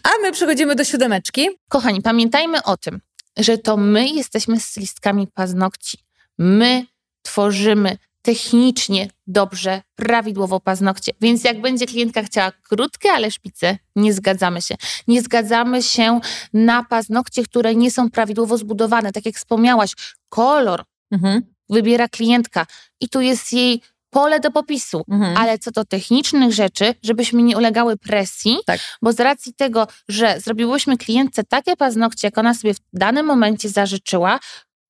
A 0.03 0.09
my 0.21 0.31
przechodzimy 0.31 0.75
do 0.75 0.83
siódemeczki. 0.83 1.49
Kochani, 1.69 2.01
pamiętajmy 2.01 2.63
o 2.63 2.77
tym, 2.77 3.01
że 3.38 3.57
to 3.57 3.77
my 3.77 4.09
jesteśmy 4.09 4.59
stylistkami 4.59 5.27
paznokci. 5.27 5.97
My 6.38 6.86
tworzymy 7.21 7.97
technicznie 8.23 9.07
dobrze, 9.27 9.81
prawidłowo 9.95 10.59
paznokcie. 10.59 11.12
Więc 11.21 11.43
jak 11.43 11.62
będzie 11.62 11.86
klientka 11.86 12.23
chciała 12.23 12.51
krótkie, 12.51 13.12
ale 13.12 13.31
szpice, 13.31 13.77
nie 13.95 14.13
zgadzamy 14.13 14.62
się. 14.62 14.75
Nie 15.07 15.21
zgadzamy 15.21 15.83
się 15.83 16.19
na 16.53 16.83
paznokcie, 16.83 17.43
które 17.43 17.75
nie 17.75 17.91
są 17.91 18.12
prawidłowo 18.12 18.57
zbudowane. 18.57 19.12
Tak 19.12 19.25
jak 19.25 19.36
wspomniałaś, 19.36 19.93
kolor 20.29 20.83
mhm. 21.12 21.41
wybiera 21.69 22.07
klientka 22.07 22.65
i 22.99 23.09
tu 23.09 23.21
jest 23.21 23.53
jej 23.53 23.81
pole 24.09 24.39
do 24.39 24.51
popisu, 24.51 25.03
mhm. 25.12 25.38
ale 25.38 25.59
co 25.59 25.71
do 25.71 25.86
technicznych 25.86 26.53
rzeczy, 26.53 26.95
żebyśmy 27.03 27.43
nie 27.43 27.57
ulegały 27.57 27.97
presji, 27.97 28.57
tak. 28.65 28.79
bo 29.01 29.13
z 29.13 29.19
racji 29.19 29.53
tego, 29.53 29.88
że 30.09 30.39
zrobiłyśmy 30.39 30.97
klientce 30.97 31.43
takie 31.43 31.75
paznokcie, 31.75 32.27
jak 32.27 32.38
ona 32.38 32.53
sobie 32.53 32.73
w 32.73 32.79
danym 32.93 33.25
momencie 33.25 33.69
zażyczyła, 33.69 34.39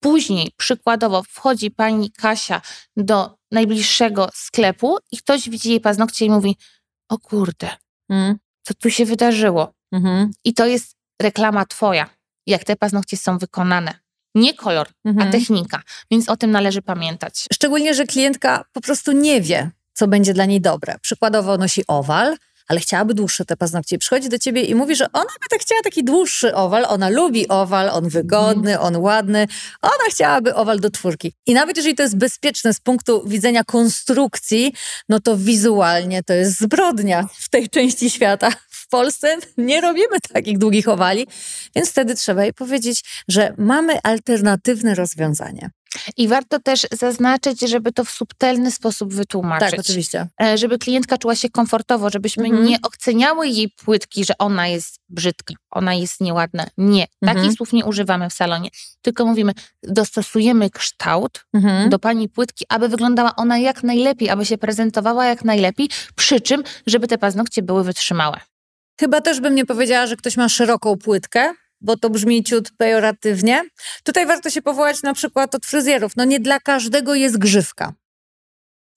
Później, 0.03 0.51
przykładowo, 0.57 1.23
wchodzi 1.23 1.71
pani 1.71 2.11
Kasia 2.11 2.61
do 2.97 3.37
najbliższego 3.51 4.29
sklepu 4.33 4.97
i 5.11 5.17
ktoś 5.17 5.49
widzi 5.49 5.69
jej 5.69 5.79
paznokcie 5.79 6.25
i 6.25 6.29
mówi: 6.29 6.57
O 7.09 7.17
kurde, 7.17 7.69
mm. 8.09 8.35
co 8.61 8.73
tu 8.73 8.89
się 8.89 9.05
wydarzyło? 9.05 9.73
Mm-hmm. 9.95 10.29
I 10.43 10.53
to 10.53 10.65
jest 10.65 10.95
reklama 11.21 11.65
twoja, 11.65 12.09
jak 12.47 12.63
te 12.63 12.75
paznokcie 12.75 13.17
są 13.17 13.37
wykonane. 13.37 13.93
Nie 14.35 14.53
kolor, 14.53 14.87
mm-hmm. 14.87 14.91
a 15.05 15.09
mhm. 15.09 15.31
technika, 15.31 15.81
więc 16.11 16.29
o 16.29 16.37
tym 16.37 16.51
należy 16.51 16.81
pamiętać. 16.81 17.45
Szczególnie, 17.53 17.93
że 17.93 18.05
klientka 18.05 18.65
po 18.73 18.81
prostu 18.81 19.11
nie 19.11 19.41
wie, 19.41 19.71
co 19.93 20.07
będzie 20.07 20.33
dla 20.33 20.45
niej 20.45 20.61
dobre. 20.61 20.95
Przykładowo 21.01 21.57
nosi 21.57 21.83
owal, 21.87 22.37
ale 22.67 22.79
chciałaby 22.79 23.13
dłuższe 23.13 23.45
te 23.45 23.57
paznokcie. 23.57 23.97
Przychodzi 23.97 24.29
do 24.29 24.39
ciebie 24.39 24.61
i 24.61 24.75
mówi, 24.75 24.95
że 24.95 25.11
ona 25.13 25.33
by 25.41 25.49
tak 25.49 25.61
chciała 25.61 25.81
taki 25.81 26.03
dłuższy 26.03 26.55
owal, 26.55 26.85
ona 26.87 27.09
lubi 27.09 27.47
owal, 27.47 27.89
on 27.89 28.09
wygodny, 28.09 28.79
on 28.79 28.97
ładny, 28.97 29.47
ona 29.81 30.09
chciałaby 30.09 30.55
owal 30.55 30.79
do 30.79 30.91
czwórki. 30.91 31.33
I 31.45 31.53
nawet 31.53 31.77
jeżeli 31.77 31.95
to 31.95 32.03
jest 32.03 32.17
bezpieczne 32.17 32.73
z 32.73 32.79
punktu 32.79 33.23
widzenia 33.27 33.63
konstrukcji, 33.63 34.73
no 35.09 35.19
to 35.19 35.37
wizualnie 35.37 36.23
to 36.23 36.33
jest 36.33 36.59
zbrodnia 36.59 37.27
w 37.33 37.49
tej 37.49 37.69
części 37.69 38.09
świata. 38.09 38.51
W 38.69 38.87
Polsce 38.89 39.37
nie 39.57 39.81
robimy 39.81 40.19
takich 40.33 40.57
długich 40.57 40.87
owali, 40.87 41.27
więc 41.75 41.89
wtedy 41.89 42.15
trzeba 42.15 42.43
jej 42.43 42.53
powiedzieć, 42.53 43.03
że 43.27 43.53
mamy 43.57 44.01
alternatywne 44.03 44.95
rozwiązanie. 44.95 45.69
I 46.17 46.27
warto 46.27 46.59
też 46.59 46.87
zaznaczyć, 46.91 47.59
żeby 47.61 47.91
to 47.91 48.03
w 48.03 48.11
subtelny 48.11 48.71
sposób 48.71 49.13
wytłumaczyć. 49.13 49.71
Tak, 49.71 49.79
oczywiście. 49.79 50.27
E, 50.41 50.57
żeby 50.57 50.77
klientka 50.77 51.17
czuła 51.17 51.35
się 51.35 51.49
komfortowo, 51.49 52.09
żebyśmy 52.09 52.45
mhm. 52.45 52.65
nie 52.65 52.77
oceniały 52.81 53.47
jej 53.47 53.69
płytki, 53.69 54.25
że 54.25 54.33
ona 54.37 54.67
jest 54.67 54.99
brzydka, 55.09 55.53
ona 55.71 55.93
jest 55.93 56.21
nieładna. 56.21 56.67
Nie, 56.77 57.07
mhm. 57.21 57.37
takich 57.37 57.57
słów 57.57 57.73
nie 57.73 57.85
używamy 57.85 58.29
w 58.29 58.33
salonie. 58.33 58.69
Tylko 59.01 59.25
mówimy, 59.25 59.51
dostosujemy 59.83 60.69
kształt 60.69 61.45
mhm. 61.53 61.89
do 61.89 61.99
pani 61.99 62.29
płytki, 62.29 62.65
aby 62.69 62.89
wyglądała 62.89 63.35
ona 63.35 63.57
jak 63.57 63.83
najlepiej, 63.83 64.29
aby 64.29 64.45
się 64.45 64.57
prezentowała 64.57 65.25
jak 65.25 65.45
najlepiej, 65.45 65.89
przy 66.15 66.41
czym, 66.41 66.63
żeby 66.87 67.07
te 67.07 67.17
paznokcie 67.17 67.61
były 67.61 67.83
wytrzymałe. 67.83 68.39
Chyba 68.99 69.21
też 69.21 69.39
bym 69.39 69.55
nie 69.55 69.65
powiedziała, 69.65 70.07
że 70.07 70.15
ktoś 70.15 70.37
ma 70.37 70.49
szeroką 70.49 70.97
płytkę, 70.97 71.53
bo 71.83 71.97
to 71.97 72.09
brzmi 72.09 72.43
ciut 72.43 72.71
pejoratywnie. 72.77 73.63
Tutaj 74.03 74.25
warto 74.25 74.49
się 74.49 74.61
powołać 74.61 75.03
na 75.03 75.13
przykład 75.13 75.55
od 75.55 75.65
fryzjerów. 75.65 76.11
No 76.15 76.25
nie 76.25 76.39
dla 76.39 76.59
każdego 76.59 77.15
jest 77.15 77.37
grzywka. 77.37 77.93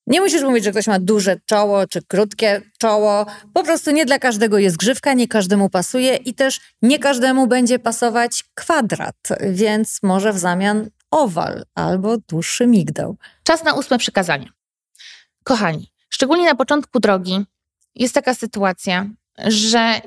Nie 0.07 0.21
musisz 0.21 0.43
mówić, 0.43 0.65
że 0.65 0.71
ktoś 0.71 0.87
ma 0.87 0.99
duże 1.01 1.41
czoło 1.47 1.87
czy 1.87 2.03
krótkie 2.03 2.63
czoło. 2.79 3.27
Po 3.55 3.63
prostu 3.63 3.91
nie 3.91 4.07
dla 4.07 4.19
każdego 4.19 4.59
jest 4.59 4.77
grzywka, 4.77 5.15
nie 5.15 5.29
każdemu 5.29 5.71
pasuje 5.71 6.17
i 6.17 6.35
też 6.35 6.61
nie 6.83 6.99
każdemu 6.99 7.47
będzie 7.47 7.79
pasować 7.79 8.45
kwadrat, 8.55 9.17
więc 9.51 9.99
może 10.03 10.33
w 10.33 10.39
zamian 10.39 10.91
owal 11.11 11.65
albo 11.75 12.17
dłuższy 12.19 12.67
migdał. 12.67 13.17
Czas 13.43 13.65
na 13.65 13.75
ósme 13.75 13.99
przykazanie. 13.99 14.49
Kochani, 15.45 15.93
szczególnie 16.09 16.45
na 16.45 16.55
początku 16.55 17.01
drogi 17.01 17.45
jest 17.95 18.15
taka 18.15 18.35
sytuacja, 18.35 19.07
że 19.47 20.01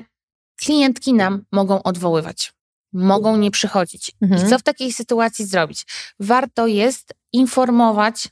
klientki 0.56 1.14
nam 1.14 1.44
mogą 1.52 1.82
odwoływać 1.82 2.52
mogą 2.92 3.36
nie 3.36 3.50
przychodzić. 3.50 4.12
Mhm. 4.22 4.46
I 4.46 4.50
co 4.50 4.58
w 4.58 4.62
takiej 4.62 4.92
sytuacji 4.92 5.46
zrobić? 5.46 5.86
Warto 6.20 6.66
jest 6.66 7.14
informować 7.32 8.28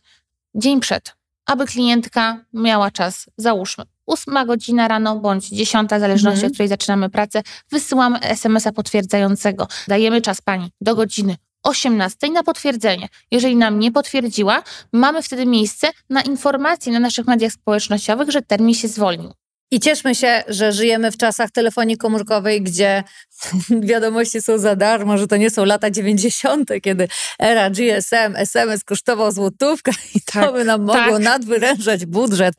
dzień 0.54 0.80
przed, 0.80 1.14
aby 1.46 1.66
klientka 1.66 2.44
miała 2.52 2.90
czas, 2.90 3.26
załóżmy, 3.36 3.84
8 4.06 4.46
godzina 4.46 4.88
rano 4.88 5.16
bądź 5.16 5.48
10, 5.48 5.90
w 5.90 6.00
zależności 6.00 6.36
mhm. 6.36 6.46
od 6.46 6.52
której 6.52 6.68
zaczynamy 6.68 7.10
pracę, 7.10 7.42
wysyłamy 7.70 8.20
SMS-a 8.20 8.72
potwierdzającego. 8.72 9.68
Dajemy 9.88 10.20
czas 10.20 10.40
pani 10.40 10.70
do 10.80 10.94
godziny 10.94 11.36
18 11.62 12.30
na 12.30 12.42
potwierdzenie. 12.42 13.08
Jeżeli 13.30 13.56
nam 13.56 13.78
nie 13.78 13.92
potwierdziła, 13.92 14.62
mamy 14.92 15.22
wtedy 15.22 15.46
miejsce 15.46 15.88
na 16.10 16.22
informację 16.22 16.92
na 16.92 17.00
naszych 17.00 17.26
mediach 17.26 17.52
społecznościowych, 17.52 18.30
że 18.30 18.42
termin 18.42 18.74
się 18.74 18.88
zwolnił. 18.88 19.32
I 19.70 19.80
cieszmy 19.80 20.14
się, 20.14 20.42
że 20.48 20.72
żyjemy 20.72 21.10
w 21.10 21.16
czasach 21.16 21.50
telefonii 21.50 21.96
komórkowej, 21.96 22.62
gdzie 22.62 23.02
wiadomości 23.90 24.42
są 24.42 24.58
za 24.58 24.76
darmo, 24.76 25.18
że 25.18 25.26
to 25.26 25.36
nie 25.36 25.50
są 25.50 25.64
lata 25.64 25.90
90., 25.90 26.70
kiedy 26.82 27.08
era 27.38 27.70
GSM, 27.70 28.36
SMS 28.36 28.84
kosztował 28.84 29.32
złotówkę 29.32 29.92
i 30.14 30.20
to 30.20 30.32
tak, 30.32 30.52
by 30.52 30.64
nam 30.64 30.80
mogło 30.80 31.12
tak. 31.12 31.22
nadwyrężać 31.22 32.06
budżet. 32.06 32.54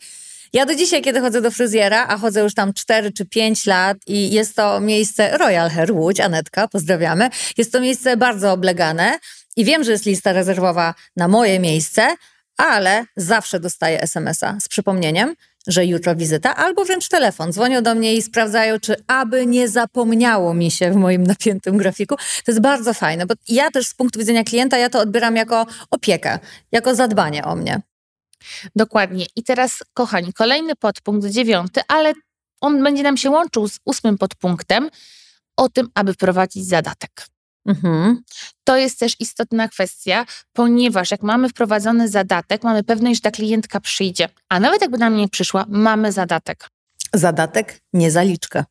Ja 0.54 0.66
do 0.66 0.76
dzisiaj, 0.76 1.02
kiedy 1.02 1.22
chodzę 1.22 1.42
do 1.42 1.52
fryzjera, 1.52 2.08
a 2.08 2.18
chodzę 2.18 2.42
już 2.42 2.54
tam 2.54 2.74
4 2.74 3.12
czy 3.12 3.26
5 3.26 3.66
lat 3.66 3.98
i 4.08 4.32
jest 4.32 4.56
to 4.56 4.80
miejsce 4.80 5.38
Royal 5.38 5.70
Hair 5.70 5.92
Łódź, 5.92 6.20
Anetka, 6.20 6.68
pozdrawiamy. 6.68 7.30
Jest 7.58 7.72
to 7.72 7.82
miejsce 7.82 8.18
bardzo 8.18 8.52
oblegane 8.52 9.20
i 9.56 9.66
wiem, 9.66 9.84
że 9.84 9.92
jest 9.92 10.06
lista 10.06 10.34
rezerwowa 10.34 10.94
na 11.16 11.28
moje 11.28 11.60
miejsce, 11.60 12.16
ale 12.58 13.06
zawsze 13.16 13.60
dostaję 13.60 14.02
SMS-a 14.02 14.58
z 14.60 14.68
przypomnieniem, 14.68 15.36
że 15.68 15.86
jutro 15.86 16.16
wizyta, 16.16 16.56
albo 16.56 16.86
wręcz 16.86 17.08
telefon. 17.08 17.54
Dzwonią 17.54 17.84
do 17.84 17.96
mnie 17.96 18.16
i 18.16 18.22
sprawdzają, 18.22 18.80
czy 18.80 18.96
aby 19.08 19.46
nie 19.46 19.70
zapomniało 19.70 20.54
mi 20.54 20.72
się 20.72 20.92
w 20.92 20.96
moim 20.96 21.24
napiętym 21.24 21.78
grafiku. 21.78 22.16
To 22.16 22.52
jest 22.52 22.62
bardzo 22.62 22.94
fajne, 22.94 23.26
bo 23.26 23.34
ja 23.50 23.72
też 23.72 23.88
z 23.88 23.94
punktu 23.94 24.20
widzenia 24.20 24.44
klienta, 24.44 24.78
ja 24.78 24.90
to 24.90 25.00
odbieram 25.00 25.36
jako 25.36 25.66
opiekę, 25.92 26.40
jako 26.72 26.96
zadbanie 26.96 27.44
o 27.44 27.56
mnie. 27.56 27.82
Dokładnie. 28.76 29.26
I 29.36 29.44
teraz, 29.44 29.84
kochani, 29.94 30.34
kolejny 30.34 30.76
podpunkt, 30.76 31.28
dziewiąty, 31.28 31.82
ale 31.88 32.14
on 32.62 32.84
będzie 32.84 33.04
nam 33.04 33.18
się 33.18 33.30
łączył 33.30 33.68
z 33.68 33.80
ósmym 33.86 34.18
podpunktem 34.18 34.90
o 35.58 35.70
tym, 35.70 35.90
aby 35.96 36.14
wprowadzić 36.14 36.68
zadatek. 36.68 37.26
Mhm. 37.66 38.22
To 38.64 38.78
jest 38.78 39.00
też 39.00 39.16
istotna 39.20 39.68
kwestia, 39.68 40.26
ponieważ 40.54 41.12
jak 41.12 41.24
mamy 41.24 41.50
wprowadzony 41.50 42.08
zadatek, 42.10 42.64
mamy 42.64 42.84
pewność, 42.84 43.16
że 43.18 43.22
ta 43.22 43.32
klientka 43.32 43.80
przyjdzie, 43.80 44.30
a 44.50 44.60
nawet 44.60 44.82
jakby 44.82 44.98
nam 44.98 45.18
nie 45.18 45.28
przyszła, 45.30 45.66
mamy 45.70 46.12
zadatek. 46.12 46.68
Zadatek, 47.14 47.80
nie 47.94 48.12
zaliczka. 48.12 48.66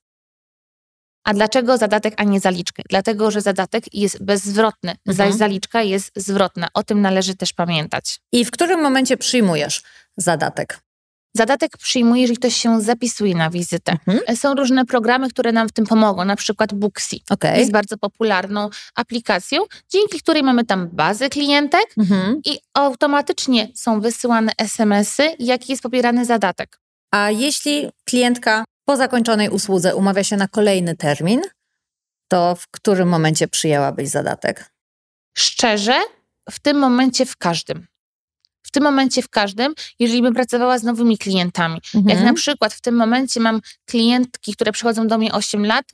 A 1.25 1.35
dlaczego 1.35 1.79
zadatek, 1.79 2.15
a 2.17 2.25
nie 2.25 2.41
zaliczkę? 2.41 2.83
Dlatego, 2.89 3.31
że 3.31 3.41
zadatek 3.41 3.95
jest 3.95 4.25
bezzwrotny, 4.25 4.91
Mhm. 4.91 5.17
zaś 5.17 5.39
zaliczka 5.39 5.83
jest 5.83 6.11
zwrotna. 6.17 6.69
O 6.75 6.83
tym 6.83 7.01
należy 7.01 7.35
też 7.37 7.53
pamiętać. 7.53 8.21
I 8.33 8.45
w 8.45 8.51
którym 8.51 8.83
momencie 8.83 9.17
przyjmujesz 9.17 9.83
zadatek? 10.17 10.81
Zadatek 11.39 11.77
przyjmuje, 11.79 12.23
jeżeli 12.23 12.39
ktoś 12.39 12.55
się 12.57 12.81
zapisuje 12.81 13.35
na 13.35 13.51
wizytę. 13.51 13.93
Mhm. 14.07 14.37
Są 14.37 14.55
różne 14.55 14.85
programy, 14.85 15.31
które 15.31 15.53
nam 15.53 15.69
w 15.69 15.73
tym 15.73 15.87
pomogą, 15.87 16.25
na 16.25 16.37
przykład 16.37 16.75
Booksy. 16.75 17.17
Okej. 17.31 17.59
Jest 17.59 17.73
bardzo 17.73 17.99
popularną 17.99 18.71
aplikacją, 18.95 19.63
dzięki 19.89 20.21
której 20.21 20.43
mamy 20.43 20.65
tam 20.65 20.89
bazę 20.93 21.29
klientek 21.29 21.87
Mhm. 21.99 22.41
i 22.45 22.59
automatycznie 22.75 23.69
są 23.75 24.01
wysyłane 24.01 24.53
SMS-y, 24.59 25.37
jaki 25.39 25.73
jest 25.73 25.83
pobierany 25.83 26.25
zadatek. 26.25 26.81
A 27.11 27.31
jeśli 27.31 27.91
klientka 28.05 28.65
po 28.85 28.97
zakończonej 28.97 29.49
usłudze 29.49 29.97
umawia 29.97 30.25
się 30.25 30.37
na 30.37 30.49
kolejny 30.49 30.97
termin, 30.97 31.41
to 32.29 32.55
w 32.55 32.69
którym 32.71 33.09
momencie 33.09 33.49
przyjęłabyś 33.49 34.09
zadatek? 34.09 34.73
Szczerze, 35.37 35.95
w 36.51 36.59
tym 36.59 36.79
momencie 36.79 37.27
w 37.27 37.37
każdym. 37.37 37.87
W 38.69 38.71
tym 38.71 38.83
momencie 38.83 39.23
w 39.23 39.29
każdym, 39.29 39.75
jeżeli 39.99 40.23
bym 40.23 40.35
pracowała 40.35 40.79
z 40.79 40.83
nowymi 40.83 41.19
klientami. 41.19 41.81
Jak 41.95 42.05
Mhm. 42.05 42.25
na 42.25 42.35
przykład 42.35 42.75
w 42.75 42.81
tym 42.81 42.97
momencie 42.97 43.41
mam 43.41 43.61
klientki, 43.87 44.53
które 44.53 44.73
przychodzą 44.73 45.07
do 45.07 45.19
mnie 45.19 45.33
8 45.33 45.67
lat, 45.67 45.85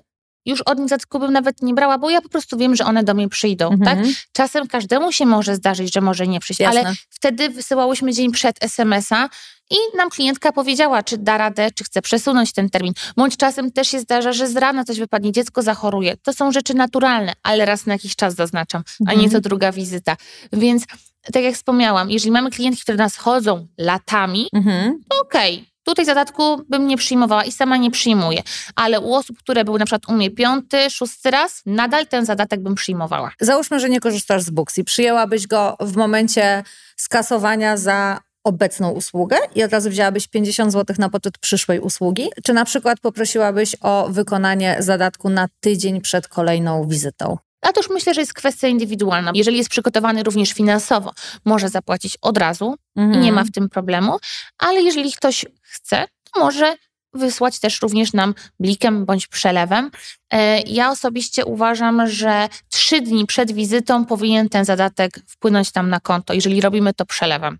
już 0.46 0.60
od 0.60 0.78
nich 0.78 0.90
bym 1.20 1.32
nawet 1.32 1.62
nie 1.62 1.74
brała, 1.74 1.98
bo 1.98 2.10
ja 2.10 2.20
po 2.22 2.28
prostu 2.28 2.56
wiem, 2.56 2.76
że 2.76 2.84
one 2.84 3.04
do 3.04 3.14
mnie 3.14 3.28
przyjdą. 3.28 3.70
Tak? 3.78 3.98
Mhm. 3.98 4.14
Czasem 4.32 4.66
każdemu 4.66 5.12
się 5.12 5.26
może 5.26 5.54
zdarzyć, 5.56 5.94
że 5.94 6.00
może 6.00 6.26
nie 6.26 6.40
przyjść, 6.40 6.62
ale 6.62 6.80
Jasne. 6.82 6.94
wtedy 7.10 7.48
wysyłałyśmy 7.50 8.12
dzień 8.12 8.30
przed 8.32 8.64
SMS-a 8.64 9.28
i 9.70 9.76
nam 9.96 10.10
klientka 10.10 10.52
powiedziała, 10.52 11.02
czy 11.02 11.18
da 11.18 11.38
radę, 11.38 11.70
czy 11.74 11.84
chce 11.84 12.02
przesunąć 12.02 12.52
ten 12.52 12.70
termin. 12.70 12.92
Bądź 13.16 13.36
czasem 13.36 13.72
też 13.72 13.88
się 13.88 14.00
zdarza, 14.00 14.32
że 14.32 14.48
z 14.48 14.56
rana 14.56 14.84
coś 14.84 14.98
wypadnie, 14.98 15.32
dziecko 15.32 15.62
zachoruje. 15.62 16.16
To 16.16 16.32
są 16.32 16.52
rzeczy 16.52 16.74
naturalne, 16.74 17.32
ale 17.42 17.64
raz 17.64 17.86
na 17.86 17.92
jakiś 17.92 18.16
czas 18.16 18.34
zaznaczam, 18.34 18.82
a 19.06 19.10
nie 19.10 19.14
Mhm. 19.14 19.30
co 19.30 19.40
druga 19.40 19.72
wizyta. 19.72 20.16
Więc 20.52 20.84
tak 21.32 21.42
jak 21.42 21.54
wspomniałam, 21.54 22.10
jeżeli 22.10 22.30
mamy 22.30 22.50
klientki, 22.50 22.82
które 22.82 22.98
nas 22.98 23.16
chodzą 23.16 23.66
latami, 23.78 24.48
Mhm. 24.52 24.98
to 25.08 25.20
okej. 25.20 25.73
Tutaj 25.84 26.04
zadatku 26.04 26.62
bym 26.68 26.86
nie 26.86 26.96
przyjmowała 26.96 27.44
i 27.44 27.52
sama 27.52 27.76
nie 27.76 27.90
przyjmuję. 27.90 28.42
Ale 28.74 29.00
u 29.00 29.14
osób, 29.14 29.38
które 29.38 29.64
były 29.64 29.78
na 29.78 29.84
przykład 29.84 30.08
u 30.08 30.12
mnie 30.12 30.30
piąty, 30.30 30.90
szósty 30.90 31.30
raz, 31.30 31.62
nadal 31.66 32.06
ten 32.06 32.26
zadatek 32.26 32.60
bym 32.60 32.74
przyjmowała. 32.74 33.30
Załóżmy, 33.40 33.80
że 33.80 33.88
nie 33.88 34.00
korzystasz 34.00 34.42
z 34.42 34.50
Booksy. 34.50 34.84
Przyjęłabyś 34.84 35.46
go 35.46 35.76
w 35.80 35.96
momencie 35.96 36.62
skasowania 36.96 37.76
za 37.76 38.20
obecną 38.44 38.90
usługę 38.90 39.36
i 39.54 39.64
od 39.64 39.72
razu 39.72 39.90
wzięłabyś 39.90 40.28
50 40.28 40.72
zł 40.72 40.96
na 40.98 41.08
poczet 41.08 41.38
przyszłej 41.38 41.80
usługi? 41.80 42.30
Czy 42.44 42.52
na 42.52 42.64
przykład 42.64 43.00
poprosiłabyś 43.00 43.76
o 43.80 44.08
wykonanie 44.10 44.76
zadatku 44.78 45.28
na 45.28 45.48
tydzień 45.60 46.00
przed 46.00 46.28
kolejną 46.28 46.88
wizytą? 46.88 47.38
A 47.64 47.72
to 47.72 47.80
już 47.80 47.90
myślę, 47.90 48.14
że 48.14 48.20
jest 48.20 48.34
kwestia 48.34 48.68
indywidualna. 48.68 49.30
Jeżeli 49.34 49.56
jest 49.58 49.70
przygotowany 49.70 50.22
również 50.22 50.52
finansowo, 50.52 51.12
może 51.44 51.68
zapłacić 51.68 52.18
od 52.22 52.38
razu 52.38 52.74
i 52.96 53.00
Mhm. 53.00 53.20
nie 53.24 53.32
ma 53.32 53.44
w 53.44 53.50
tym 53.50 53.68
problemu, 53.68 54.16
ale 54.58 54.82
jeżeli 54.82 55.12
ktoś 55.12 55.44
chce, 55.62 56.04
to 56.32 56.40
może 56.40 56.76
wysłać 57.12 57.58
też 57.60 57.82
również 57.82 58.12
nam 58.12 58.34
blikiem 58.60 59.04
bądź 59.06 59.26
przelewem. 59.26 59.90
E, 60.32 60.60
Ja 60.60 60.90
osobiście 60.90 61.44
uważam, 61.44 62.06
że 62.08 62.48
trzy 62.68 63.00
dni 63.00 63.26
przed 63.26 63.52
wizytą 63.52 64.04
powinien 64.04 64.48
ten 64.48 64.64
zadatek 64.64 65.20
wpłynąć 65.28 65.72
tam 65.72 65.90
na 65.90 66.00
konto, 66.00 66.34
jeżeli 66.34 66.60
robimy 66.60 66.94
to 66.94 67.06
przelewem. 67.06 67.58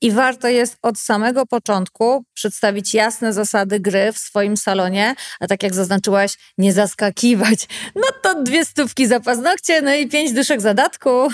I 0.00 0.10
warto 0.10 0.48
jest 0.48 0.76
od 0.82 0.98
samego 0.98 1.46
początku 1.46 2.24
przedstawić 2.38 2.94
jasne 2.94 3.32
zasady 3.32 3.80
gry 3.80 4.12
w 4.12 4.18
swoim 4.18 4.56
salonie, 4.56 5.14
a 5.40 5.46
tak 5.46 5.62
jak 5.62 5.74
zaznaczyłaś, 5.74 6.38
nie 6.58 6.72
zaskakiwać. 6.72 7.68
No 7.94 8.08
to 8.22 8.42
dwie 8.42 8.64
stówki 8.64 9.06
za 9.06 9.20
paznokcie, 9.20 9.82
no 9.82 9.94
i 9.94 10.08
pięć 10.08 10.32
dyszek 10.32 10.60
zadatku. 10.60 11.28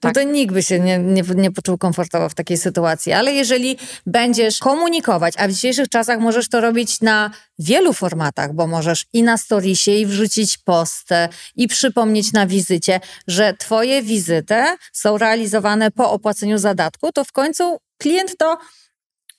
Tak. 0.00 0.14
to 0.14 0.22
nikt 0.22 0.54
by 0.54 0.62
się 0.62 0.80
nie, 0.80 0.98
nie, 0.98 1.22
nie 1.22 1.52
poczuł 1.52 1.78
komfortowo 1.78 2.28
w 2.28 2.34
takiej 2.34 2.58
sytuacji. 2.58 3.12
Ale 3.12 3.32
jeżeli 3.32 3.76
będziesz 4.06 4.58
komunikować, 4.58 5.34
a 5.38 5.48
w 5.48 5.52
dzisiejszych 5.52 5.88
czasach 5.88 6.20
możesz 6.20 6.48
to 6.48 6.60
robić 6.60 7.00
na 7.00 7.30
wielu 7.58 7.92
formatach, 7.92 8.52
bo 8.52 8.66
możesz 8.66 9.06
i 9.12 9.22
na 9.22 9.38
storiesie, 9.38 9.92
i 9.92 10.06
wrzucić 10.06 10.58
post, 10.58 11.08
i 11.56 11.68
przypomnieć 11.68 12.32
na 12.32 12.46
wizycie, 12.46 13.00
że 13.26 13.54
twoje 13.54 14.02
wizyty 14.02 14.64
są 14.92 15.18
realizowane 15.18 15.90
po 15.90 16.12
opłaceniu 16.12 16.58
zadatku, 16.58 17.12
to 17.12 17.24
w 17.24 17.32
końcu 17.32 17.78
klient 17.98 18.36
to 18.38 18.58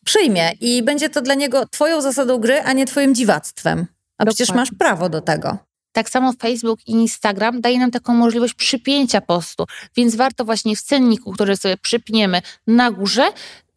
przyjmie 0.06 0.52
i 0.62 0.84
będzie 0.84 1.10
to 1.10 1.22
dla 1.22 1.34
niego 1.34 1.66
twoją 1.66 2.02
zasadą 2.02 2.38
gry, 2.38 2.62
a 2.62 2.74
nie 2.74 2.86
twoim 2.86 3.16
dziwactwem. 3.16 3.88
A 4.18 4.26
przecież 4.26 4.48
Dokładnie. 4.48 4.72
masz 4.72 4.80
prawo 4.80 5.10
do 5.10 5.22
tego. 5.22 5.58
Tak 5.92 6.10
samo 6.10 6.34
Facebook 6.34 6.80
i 6.88 6.92
Instagram 6.92 7.62
daje 7.62 7.80
nam 7.80 7.92
taką 7.92 8.14
możliwość 8.14 8.54
przypięcia 8.54 9.22
postu, 9.22 9.66
więc 9.96 10.16
warto 10.16 10.46
właśnie 10.46 10.76
w 10.76 10.82
cenniku, 10.82 11.32
który 11.32 11.58
sobie 11.58 11.78
przypniemy 11.78 12.42
na 12.68 12.92
górze, 12.92 13.28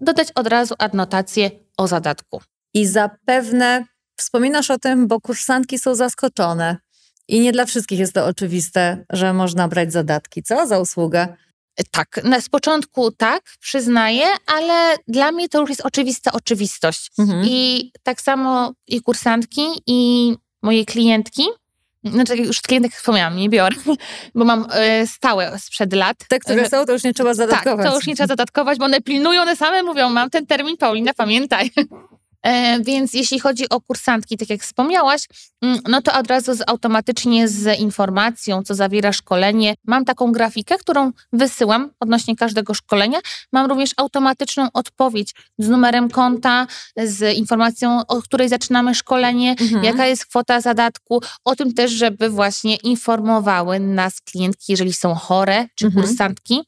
dodać 0.01 0.29
od 0.35 0.47
razu 0.47 0.75
adnotację 0.79 1.51
o 1.77 1.89
zadatku. 1.89 2.41
I 2.75 2.87
zapewne 2.87 3.85
wspominasz 4.17 4.71
o 4.71 4.79
tym, 4.79 5.07
bo 5.09 5.21
kursantki 5.21 5.79
są 5.79 5.95
zaskoczone. 5.95 6.77
I 7.29 7.41
nie 7.41 7.53
dla 7.53 7.65
wszystkich 7.65 7.99
jest 7.99 8.13
to 8.13 8.27
oczywiste, 8.27 9.05
że 9.11 9.33
można 9.33 9.69
brać 9.69 9.93
zadatki. 9.93 10.43
Co 10.43 10.67
za 10.67 10.79
usługę? 10.79 11.37
Tak, 11.91 12.21
na, 12.25 12.41
z 12.41 12.49
początku 12.49 13.11
tak, 13.11 13.43
przyznaję, 13.61 14.27
ale 14.47 14.97
dla 15.09 15.33
mnie 15.33 15.49
to 15.49 15.61
już 15.61 15.71
jest 15.71 15.87
oczywista 15.87 16.33
oczywistość. 16.33 17.11
Mhm. 17.19 17.45
I 17.47 17.93
tak 18.03 18.21
samo 18.21 18.73
i 18.87 19.01
kursantki, 19.01 19.67
i 19.87 20.33
moje 20.63 20.85
klientki, 20.85 21.43
znaczy 22.05 22.37
już 22.37 22.61
klientek 22.61 22.93
wspomniałam, 22.93 23.37
nie 23.37 23.49
biorę, 23.49 23.77
bo 24.35 24.45
mam 24.45 24.67
e, 24.73 25.07
stałe 25.07 25.59
sprzed 25.59 25.93
lat. 25.93 26.17
Te, 26.29 26.39
które 26.39 26.69
są, 26.69 26.87
to 26.87 26.93
już 26.93 27.05
nie 27.05 27.15
trzeba 27.15 27.31
Tak, 27.31 27.37
zadatkować. 27.37 27.87
to 27.87 27.95
już 27.95 28.07
nie 28.07 28.15
trzeba 28.15 28.27
zadatkować, 28.27 28.79
bo 28.79 28.85
one 28.85 29.01
pilnują, 29.01 29.43
one 29.43 29.57
same 29.57 29.83
mówią, 29.83 30.11
mam 30.11 30.31
ten 30.31 30.47
termin, 30.47 30.77
Paulina, 30.77 31.15
pamiętaj. 31.15 31.71
E, 32.45 32.81
Więc 32.81 33.15
jeśli 33.15 33.41
chodzi 33.41 33.69
o 33.69 33.81
kursantki, 33.81 34.37
tak 34.37 34.51
jak 34.51 34.61
wspomniałaś, 34.61 35.23
mm, 35.63 35.79
no 35.89 36.03
to 36.03 36.19
od 36.19 36.27
razu 36.27 36.55
z, 36.55 36.63
automatycznie 36.67 37.49
z 37.49 37.79
informacją, 37.79 38.63
co 38.63 38.75
zawiera 38.75 39.13
szkolenie. 39.13 39.75
Mam 39.87 40.05
taką 40.05 40.33
grafikę, 40.33 40.79
którą 40.79 41.13
wysyłam 41.33 41.91
odnośnie 42.01 42.37
każdego 42.37 42.75
szkolenia. 42.75 43.19
Mam 43.53 43.67
również 43.71 43.91
automatyczną 43.97 44.69
odpowiedź 44.73 45.35
z 45.59 45.69
numerem 45.69 46.11
konta, 46.11 46.67
z 46.97 47.37
informacją, 47.37 48.07
o 48.09 48.23
której 48.23 48.49
zaczynamy 48.49 48.95
szkolenie, 48.95 49.51
Mhm. 49.61 49.85
jaka 49.85 50.07
jest 50.07 50.27
kwota 50.27 50.61
zadatku, 50.61 51.21
o 51.45 51.57
tym 51.57 51.75
też, 51.75 51.91
żeby 51.93 52.31
właśnie 52.31 52.77
informowały 52.77 53.81
nas 53.81 54.21
klientki, 54.21 54.73
jeżeli 54.73 54.93
są 54.93 55.15
chore, 55.15 55.67
czy 55.75 55.87
Mhm. 55.87 56.07
kursantki. 56.07 56.63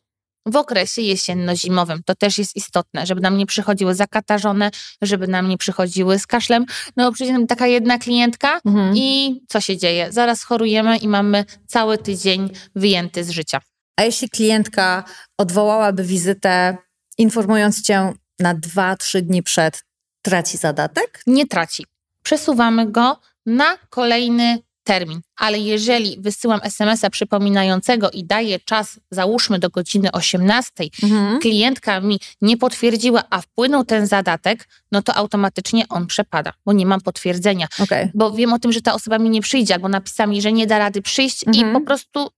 W 0.47 0.57
okresie 0.57 1.03
jesienno-zimowym 1.03 2.01
to 2.05 2.15
też 2.15 2.39
jest 2.39 2.57
istotne, 2.57 3.07
żeby 3.07 3.21
nam 3.21 3.37
nie 3.39 3.47
przychodziły 3.47 3.95
zakatarzone, 3.95 4.71
żeby 5.03 5.29
nam 5.29 5.49
nie 5.49 5.59
przychodziły 5.59 6.19
z 6.19 6.27
kaszlem. 6.27 6.67
No 6.97 7.05
bo 7.05 7.13
przyjdzie 7.13 7.33
nam 7.33 7.47
taka 7.47 7.67
jedna 7.67 7.99
klientka 7.99 8.61
Mhm. 8.65 8.97
i 8.97 9.41
co 9.49 9.61
się 9.61 9.77
dzieje? 9.77 10.13
Zaraz 10.13 10.43
chorujemy 10.43 10.97
i 10.97 11.09
mamy 11.09 11.45
cały 11.67 11.99
tydzień 11.99 12.51
wyjęty 12.75 13.25
z 13.25 13.31
życia. 13.31 13.61
A 13.97 14.03
jeśli 14.03 14.29
klientka 14.31 15.05
odwołałaby 15.39 16.05
wizytę, 16.05 16.77
informując 17.19 17.83
cię 17.83 18.13
na 18.39 18.55
dwa, 18.55 18.97
trzy 18.97 19.23
dni 19.23 19.43
przed, 19.43 19.85
traci 20.23 20.59
zadatek? 20.59 21.23
Nie 21.27 21.47
traci. 21.47 21.87
Przesuwamy 22.23 22.91
go 22.91 23.21
na 23.47 23.79
kolejny 23.91 24.59
termin. 24.87 25.21
Ale 25.37 25.59
jeżeli 25.59 26.17
wysyłam 26.21 26.61
SMS-a 26.63 27.11
przypominającego 27.11 28.11
i 28.11 28.25
daję 28.25 28.59
czas, 28.61 29.01
załóżmy 29.11 29.59
do 29.59 29.71
godziny 29.71 30.13
18, 30.13 30.73
Mhm. 31.03 31.41
klientka 31.41 32.01
mi 32.01 32.21
nie 32.43 32.57
potwierdziła, 32.57 33.23
a 33.31 33.41
wpłynął 33.41 33.85
ten 33.85 34.07
zadatek, 34.07 34.69
no 34.93 35.03
to 35.03 35.15
automatycznie 35.15 35.89
on 35.89 36.07
przepada, 36.07 36.53
bo 36.67 36.73
nie 36.73 36.87
mam 36.87 37.01
potwierdzenia. 37.01 37.67
Okej. 37.83 38.11
Bo 38.15 38.31
wiem 38.33 38.53
o 38.53 38.59
tym, 38.59 38.73
że 38.73 38.81
ta 38.81 38.95
osoba 38.95 39.19
mi 39.19 39.31
nie 39.31 39.41
przyjdzie, 39.41 39.75
albo 39.75 39.89
napisała 39.89 40.27
mi, 40.27 40.43
że 40.43 40.53
nie 40.53 40.67
da 40.67 40.79
rady 40.79 41.03
przyjść 41.03 41.47
Mhm. 41.47 41.71
i 41.71 41.73
po 41.73 41.81
prostu 41.81 42.31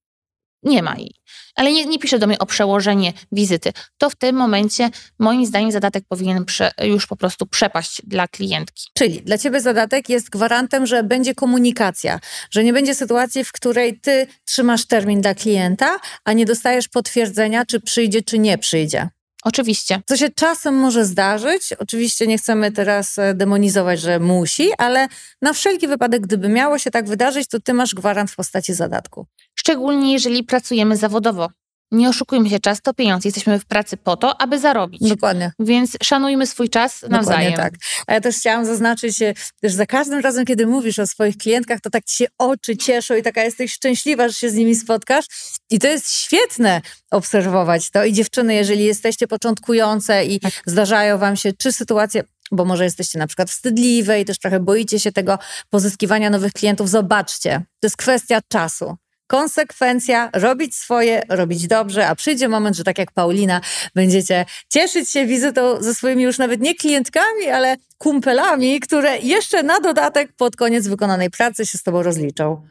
nie 0.62 0.82
ma 0.82 0.96
jej. 0.96 1.14
Ale 1.54 1.72
nie, 1.72 1.86
nie 1.86 1.98
pisze 1.98 2.18
do 2.18 2.26
mnie 2.26 2.38
o 2.38 2.46
przełożenie 2.46 3.12
wizyty. 3.32 3.72
To 3.98 4.10
w 4.10 4.16
tym 4.16 4.36
momencie, 4.36 4.90
moim 5.18 5.46
zdaniem, 5.46 5.72
zadatek 5.72 6.04
powinien 6.08 6.44
prze, 6.44 6.70
już 6.82 7.06
po 7.06 7.16
prostu 7.16 7.46
przepaść 7.46 8.02
dla 8.04 8.28
klientki. 8.28 8.82
Czyli 8.94 9.22
dla 9.22 9.38
ciebie 9.38 9.60
zadatek 9.60 10.08
jest 10.08 10.30
gwarantem, 10.30 10.86
że 10.86 11.02
będzie 11.02 11.34
komunikacja, 11.34 12.20
że 12.50 12.64
nie 12.64 12.72
będzie 12.72 12.94
sytuacji, 12.94 13.44
w 13.44 13.52
której 13.52 14.00
ty 14.00 14.26
trzymasz 14.44 14.86
termin 14.86 15.20
dla 15.20 15.34
klienta, 15.34 15.98
a 16.24 16.32
nie 16.32 16.46
dostajesz 16.46 16.88
potwierdzenia, 16.88 17.66
czy 17.66 17.80
przyjdzie, 17.80 18.22
czy 18.22 18.38
nie 18.38 18.58
przyjdzie. 18.58 19.08
Oczywiście. 19.44 20.02
Co 20.06 20.16
się 20.16 20.28
czasem 20.28 20.74
może 20.74 21.04
zdarzyć, 21.04 21.72
oczywiście 21.78 22.26
nie 22.26 22.38
chcemy 22.38 22.72
teraz 22.72 23.18
e, 23.18 23.34
demonizować, 23.34 24.00
że 24.00 24.18
musi, 24.18 24.70
ale 24.78 25.08
na 25.42 25.52
wszelki 25.52 25.88
wypadek, 25.88 26.22
gdyby 26.22 26.48
miało 26.48 26.78
się 26.78 26.90
tak 26.90 27.08
wydarzyć, 27.08 27.48
to 27.48 27.60
ty 27.60 27.74
masz 27.74 27.94
gwarant 27.94 28.30
w 28.30 28.36
postaci 28.36 28.74
zadatku. 28.74 29.26
Szczególnie 29.54 30.12
jeżeli 30.12 30.44
pracujemy 30.44 30.96
zawodowo. 30.96 31.48
Nie 31.90 32.08
oszukujmy 32.08 32.50
się, 32.50 32.60
czas 32.60 32.82
to 32.82 32.94
pieniądz. 32.94 33.24
Jesteśmy 33.24 33.58
w 33.58 33.64
pracy 33.64 33.96
po 33.96 34.16
to, 34.16 34.40
aby 34.40 34.58
zarobić. 34.58 35.08
Dokładnie. 35.08 35.52
Więc 35.58 35.96
szanujmy 36.02 36.46
swój 36.46 36.68
czas 36.68 37.02
nawzajem. 37.02 37.50
Dokładnie 37.52 37.56
tak. 37.56 37.74
A 38.06 38.12
ja 38.14 38.20
też 38.20 38.36
chciałam 38.36 38.66
zaznaczyć, 38.66 39.18
że 39.18 39.34
za 39.62 39.86
każdym 39.86 40.20
razem, 40.20 40.44
kiedy 40.44 40.66
mówisz 40.66 40.98
o 40.98 41.06
swoich 41.06 41.36
klientkach, 41.36 41.80
to 41.80 41.90
tak 41.90 42.04
ci 42.04 42.16
się 42.16 42.26
oczy 42.38 42.76
cieszą 42.76 43.14
i 43.14 43.22
taka 43.22 43.44
jesteś 43.44 43.72
szczęśliwa, 43.72 44.28
że 44.28 44.34
się 44.34 44.50
z 44.50 44.54
nimi 44.54 44.74
spotkasz. 44.74 45.24
I 45.70 45.78
to 45.78 45.86
jest 45.86 46.12
świetne 46.12 46.80
obserwować 47.10 47.90
to. 47.90 48.04
I 48.04 48.12
dziewczyny, 48.12 48.54
jeżeli 48.54 48.84
jesteście 48.84 49.26
początkujące 49.26 50.24
i 50.24 50.40
tak. 50.40 50.52
zdarzają 50.66 51.18
wam 51.18 51.36
się 51.36 51.52
czy 51.52 51.72
sytuacje, 51.72 52.24
bo 52.52 52.64
może 52.64 52.84
jesteście 52.84 53.18
na 53.18 53.26
przykład 53.26 53.50
wstydliwe 53.50 54.20
i 54.20 54.24
też 54.24 54.38
trochę 54.38 54.60
boicie 54.60 55.00
się 55.00 55.12
tego 55.12 55.38
pozyskiwania 55.70 56.30
nowych 56.30 56.52
klientów, 56.52 56.88
zobaczcie, 56.88 57.62
to 57.80 57.86
jest 57.86 57.96
kwestia 57.96 58.40
czasu 58.48 58.96
konsekwencja, 59.28 60.30
robić 60.32 60.74
swoje, 60.74 61.22
robić 61.28 61.66
dobrze, 61.66 62.08
a 62.08 62.14
przyjdzie 62.14 62.48
moment, 62.48 62.76
że 62.76 62.84
tak 62.84 62.98
jak 62.98 63.12
Paulina, 63.12 63.60
będziecie 63.94 64.44
cieszyć 64.68 65.10
się 65.10 65.26
wizytą 65.26 65.82
ze 65.82 65.94
swoimi 65.94 66.22
już 66.22 66.38
nawet 66.38 66.60
nie 66.60 66.74
klientkami, 66.74 67.48
ale 67.48 67.76
kumpelami, 67.98 68.80
które 68.80 69.18
jeszcze 69.18 69.62
na 69.62 69.80
dodatek 69.80 70.32
pod 70.32 70.56
koniec 70.56 70.88
wykonanej 70.88 71.30
pracy 71.30 71.66
się 71.66 71.78
z 71.78 71.82
tobą 71.82 72.02
rozliczą. 72.02 72.66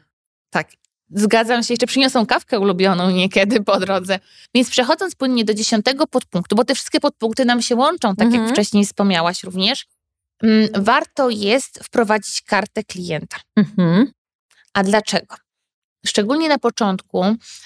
Tak. 0.50 0.68
Zgadzam 1.10 1.62
się, 1.62 1.74
jeszcze 1.74 1.86
przyniosą 1.86 2.26
kawkę 2.26 2.60
ulubioną 2.60 3.10
niekiedy 3.10 3.62
po 3.62 3.80
drodze. 3.80 4.18
Więc 4.54 4.70
przechodząc 4.70 5.14
płynnie 5.14 5.44
do 5.44 5.54
dziesiątego 5.54 6.06
podpunktu, 6.06 6.56
bo 6.56 6.64
te 6.64 6.74
wszystkie 6.74 7.00
podpunkty 7.00 7.44
nam 7.44 7.62
się 7.62 7.74
łączą, 7.76 8.16
tak 8.16 8.26
mhm. 8.26 8.44
jak 8.44 8.52
wcześniej 8.52 8.84
wspomniałaś 8.84 9.44
również, 9.44 9.86
mm, 10.42 10.68
warto 10.74 11.30
jest 11.30 11.80
wprowadzić 11.84 12.42
kartę 12.42 12.84
klienta. 12.84 13.36
Mhm. 13.56 14.12
A 14.74 14.82
dlaczego? 14.82 15.47
Szczególnie 16.06 16.48
na 16.48 16.58
początku 16.58 17.24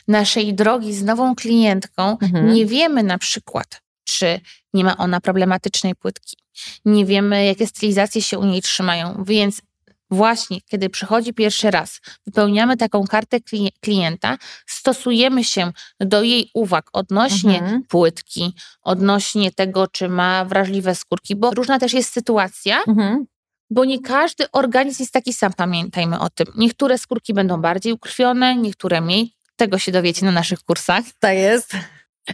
naszej 0.09 0.55
drogi 0.55 0.95
z 0.95 1.03
nową 1.03 1.35
klientką, 1.35 2.19
mhm. 2.19 2.55
nie 2.55 2.67
wiemy 2.67 3.03
na 3.03 3.19
przykład, 3.19 3.83
czy 4.05 4.41
nie 4.75 4.85
ma 4.85 4.97
ona 4.97 5.21
problematycznej 5.21 5.95
płytki. 5.95 6.37
Nie 6.85 7.07
wiemy, 7.07 7.45
jakie 7.45 7.67
stylizacje 7.67 8.23
się 8.23 8.39
u 8.39 8.45
niej 8.45 8.63
trzymają, 8.63 9.25
więc 9.25 9.63
właśnie 10.11 10.61
kiedy 10.61 10.91
przychodzi 10.91 11.35
pierwszy 11.35 11.71
raz, 11.71 12.01
wypełniamy 12.27 12.77
taką 12.77 13.07
kartę 13.07 13.39
klienta, 13.81 14.39
stosujemy 14.67 15.45
się 15.45 15.73
do 16.01 16.23
jej 16.23 16.51
uwag 16.55 16.91
odnośnie 16.93 17.59
mhm. 17.59 17.83
płytki, 17.83 18.55
odnośnie 18.83 19.53
tego, 19.53 19.87
czy 19.87 20.09
ma 20.09 20.45
wrażliwe 20.45 20.95
skórki, 20.95 21.37
bo 21.37 21.51
różna 21.51 21.79
też 21.79 21.93
jest 21.93 22.13
sytuacja, 22.13 22.83
mhm 22.89 23.27
bo 23.73 23.85
nie 23.85 24.01
każdy 24.01 24.51
organizm 24.51 25.03
jest 25.03 25.13
taki 25.13 25.33
sam, 25.33 25.53
pamiętajmy 25.53 26.21
o 26.21 26.31
tym. 26.31 26.47
Niektóre 26.57 26.99
skórki 26.99 27.35
będą 27.35 27.61
bardziej 27.61 27.93
ukrwione, 27.93 28.57
niektóre 28.57 29.01
mniej. 29.01 29.33
Tego 29.57 29.79
się 29.79 29.93
dowiecie 29.93 30.27
na 30.27 30.33
naszych 30.33 30.63
kursach. 30.63 31.05
Tak 31.21 31.37
jest. 31.37 31.73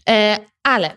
E, 0.08 0.38
ale 0.62 0.90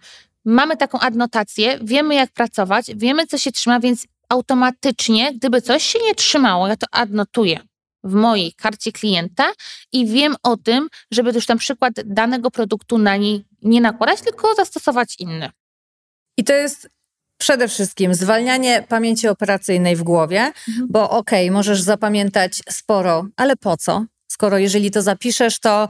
mamy 0.46 0.78
taką 0.78 1.00
adnotację, 1.00 1.80
wiemy 1.82 2.16
jak 2.16 2.32
pracować, 2.32 2.86
wiemy 2.96 3.28
co 3.28 3.38
się 3.38 3.52
trzyma, 3.52 3.80
więc 3.80 4.08
automatycznie, 4.30 5.34
gdyby 5.34 5.62
coś 5.62 5.84
się 5.84 6.00
nie 6.00 6.16
trzymało, 6.16 6.68
ja 6.68 6.76
to 6.76 6.88
adnotuję 6.92 7.60
w 8.04 8.14
mojej 8.14 8.54
karcie 8.54 8.92
klienta 8.92 9.52
i 9.92 10.06
wiem 10.06 10.36
o 10.44 10.58
tym, 10.58 10.88
żeby 11.12 11.32
już 11.32 11.48
na 11.48 11.56
przykład 11.56 11.94
danego 12.06 12.52
produktu 12.52 12.98
na 12.98 13.18
niej 13.18 13.46
nie 13.62 13.82
nakładać, 13.82 14.22
tylko 14.22 14.56
zastosować 14.56 15.16
inny. 15.20 15.50
I 16.38 16.44
to 16.44 16.54
jest 16.54 16.90
Przede 17.42 17.68
wszystkim 17.68 18.14
zwalnianie 18.14 18.84
pamięci 18.90 19.28
operacyjnej 19.28 19.96
w 19.96 20.04
głowie, 20.04 20.52
mhm. 20.68 20.88
bo 20.90 21.10
okej, 21.10 21.46
okay, 21.46 21.54
możesz 21.54 21.82
zapamiętać 21.82 22.62
sporo, 22.70 23.26
ale 23.38 23.56
po 23.56 23.78
co? 23.78 24.06
Skoro 24.28 24.58
jeżeli 24.58 24.92
to 24.92 25.02
zapiszesz, 25.02 25.60
to 25.60 25.90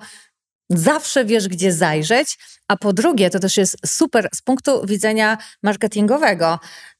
zawsze 0.69 1.25
wiesz, 1.25 1.47
gdzie 1.47 1.73
zajrzeć. 1.73 2.37
A 2.67 2.77
po 2.77 2.93
drugie, 2.93 3.29
to 3.29 3.39
też 3.39 3.57
jest 3.57 3.77
super 3.85 4.29
z 4.35 4.41
punktu 4.41 4.85
widzenia 4.85 5.37
marketingowego. 5.63 6.59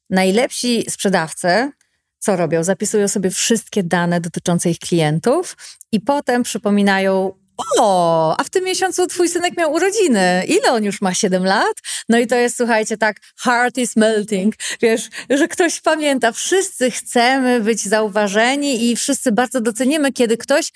Najlepsi 0.10 0.86
sprzedawcy 0.90 1.72
co 2.20 2.36
robią? 2.36 2.64
Zapisują 2.64 3.08
sobie 3.08 3.30
wszystkie 3.30 3.84
dane 3.84 4.22
dotyczące 4.22 4.70
ich 4.70 4.80
klientów 4.80 5.58
i 5.92 6.00
potem 6.00 6.44
przypominają 6.44 7.41
o, 7.80 8.36
a 8.38 8.44
w 8.44 8.50
tym 8.50 8.64
miesiącu 8.64 9.08
twój 9.08 9.30
synek 9.30 9.58
miał 9.58 9.74
urodziny. 9.74 10.44
Ile 10.48 10.72
on 10.72 10.84
już 10.84 11.02
ma? 11.02 11.14
7 11.14 11.46
lat? 11.46 11.78
No 12.10 12.20
i 12.20 12.28
to 12.28 12.36
jest, 12.36 12.58
słuchajcie, 12.58 12.98
tak, 12.98 13.18
heart 13.38 13.78
is 13.78 13.96
melting. 13.96 14.56
Wiesz, 14.82 15.10
że 15.30 15.48
ktoś 15.48 15.82
pamięta. 15.82 16.32
Wszyscy 16.32 16.92
chcemy 16.92 17.60
być 17.60 17.82
zauważeni 17.82 18.90
i 18.90 18.96
wszyscy 18.96 19.32
bardzo 19.32 19.62
docenimy, 19.62 20.14
kiedy 20.14 20.38
ktoś 20.38 20.72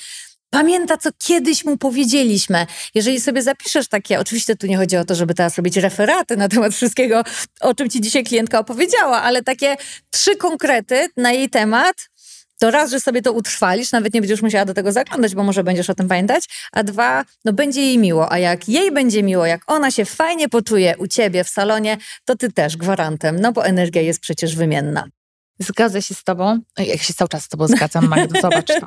pamięta, 0.50 0.98
co 0.98 1.10
kiedyś 1.18 1.66
mu 1.66 1.78
powiedzieliśmy. 1.78 2.68
Jeżeli 2.96 3.22
sobie 3.22 3.42
zapiszesz 3.42 3.88
takie, 3.88 4.20
oczywiście 4.20 4.56
tu 4.56 4.68
nie 4.68 4.78
chodzi 4.78 4.98
o 4.98 5.06
to, 5.06 5.16
żeby 5.16 5.34
teraz 5.34 5.58
robić 5.58 5.78
referaty 5.78 6.38
na 6.38 6.50
temat 6.50 6.74
wszystkiego, 6.74 7.24
o 7.62 7.74
czym 7.74 7.90
ci 7.90 8.02
dzisiaj 8.02 8.24
klientka 8.24 8.60
opowiedziała, 8.60 9.22
ale 9.22 9.44
takie 9.44 9.76
trzy 10.12 10.36
konkrety 10.36 11.10
na 11.18 11.32
jej 11.32 11.50
temat, 11.50 11.96
to 12.60 12.72
raz, 12.72 12.92
że 12.92 13.00
sobie 13.00 13.22
to 13.22 13.32
utrwalisz, 13.32 13.92
nawet 13.92 14.14
nie 14.14 14.22
będziesz 14.22 14.42
musiała 14.42 14.66
do 14.66 14.74
tego 14.74 14.92
zaglądać, 14.92 15.36
bo 15.36 15.44
może 15.44 15.64
będziesz 15.64 15.90
o 15.90 15.96
tym 15.96 16.08
pamiętać, 16.08 16.44
a 16.72 16.84
dwa, 16.84 17.26
no 17.46 17.54
będzie 17.54 17.82
jej 17.82 17.98
miło, 17.98 18.32
a 18.32 18.38
jak 18.38 18.70
jej 18.70 18.92
będzie 18.92 19.24
miło, 19.24 19.46
jak 19.46 19.62
ona 19.68 19.92
się 19.92 20.06
fajnie 20.06 20.50
poczuje 20.50 20.96
u 20.98 21.08
ciebie 21.08 21.44
w 21.44 21.50
salonie, 21.50 21.98
to 22.26 22.36
ty 22.36 22.52
też 22.52 22.78
gwarantem, 22.78 23.40
no 23.40 23.52
bo 23.52 23.66
energia 23.66 24.02
jest 24.02 24.20
przecież 24.20 24.56
wymienna. 24.56 25.08
Zgadzę 25.60 26.02
się 26.02 26.16
z 26.16 26.24
tobą. 26.24 26.60
Jak 26.78 27.02
się 27.02 27.14
cały 27.14 27.30
czas 27.30 27.44
z 27.44 27.48
tobą 27.50 27.68
zgadzam, 27.68 28.08
Magdo, 28.08 28.42
zobacz 28.42 28.68
to. 28.68 28.86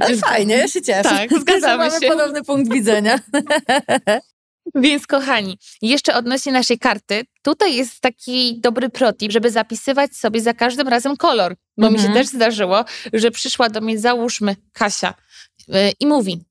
Ale 0.00 0.16
fajnie, 0.16 0.56
ja 0.56 0.68
się 0.68 0.82
cieszę. 0.82 1.02
Tak, 1.02 1.30
zgadzamy 1.40 1.84
mamy 1.88 2.00
się. 2.00 2.08
podobny 2.08 2.44
punkt 2.44 2.72
widzenia. 2.72 3.18
Więc 4.74 5.06
kochani, 5.06 5.58
jeszcze 5.82 6.14
odnośnie 6.14 6.52
naszej 6.52 6.78
karty, 6.78 7.24
tutaj 7.42 7.76
jest 7.76 8.00
taki 8.00 8.60
dobry 8.60 8.88
protip, 8.88 9.32
żeby 9.32 9.50
zapisywać 9.50 10.16
sobie 10.16 10.40
za 10.40 10.54
każdym 10.54 10.88
razem 10.88 11.16
kolor. 11.16 11.54
Bo 11.76 11.86
mhm. 11.86 11.92
mi 11.92 11.98
się 11.98 12.06
mhm. 12.06 12.24
też 12.24 12.34
zdarzyło, 12.34 12.84
że 13.12 13.30
przyszła 13.30 13.68
do 13.68 13.80
mnie, 13.80 13.98
załóżmy, 13.98 14.56
Kasia 14.72 15.14
yy, 15.68 15.92
i 16.00 16.06
mówi, 16.06 16.48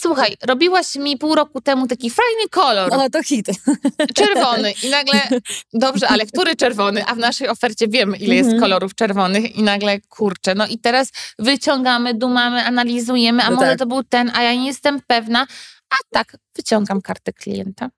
Słuchaj, 0.00 0.36
robiłaś 0.42 0.96
mi 0.96 1.16
pół 1.16 1.34
roku 1.34 1.60
temu 1.60 1.86
taki 1.86 2.10
fajny 2.10 2.48
kolor. 2.50 2.94
O, 2.94 3.10
to 3.10 3.22
hit. 3.22 3.46
Czerwony. 4.18 4.72
I 4.82 4.90
nagle, 4.90 5.28
dobrze, 5.72 6.08
ale 6.08 6.26
który 6.26 6.56
czerwony? 6.56 7.04
A 7.06 7.14
w 7.14 7.18
naszej 7.18 7.48
ofercie 7.48 7.88
wiemy, 7.88 8.16
ile 8.16 8.34
jest 8.34 8.46
mhm. 8.46 8.60
kolorów 8.60 8.94
czerwonych. 8.94 9.56
I 9.56 9.62
nagle, 9.62 10.00
kurczę, 10.00 10.54
no 10.54 10.66
i 10.66 10.78
teraz 10.78 11.12
wyciągamy, 11.38 12.14
dumamy, 12.14 12.64
analizujemy, 12.64 13.42
a 13.42 13.50
no 13.50 13.56
może 13.56 13.68
tak. 13.68 13.78
to 13.78 13.86
był 13.86 14.02
ten, 14.02 14.30
a 14.34 14.42
ja 14.42 14.54
nie 14.54 14.66
jestem 14.66 15.00
pewna. 15.06 15.46
A 15.90 15.96
tak, 16.10 16.36
wyciągam 16.56 17.02
kartę 17.02 17.32
klienta. 17.32 17.90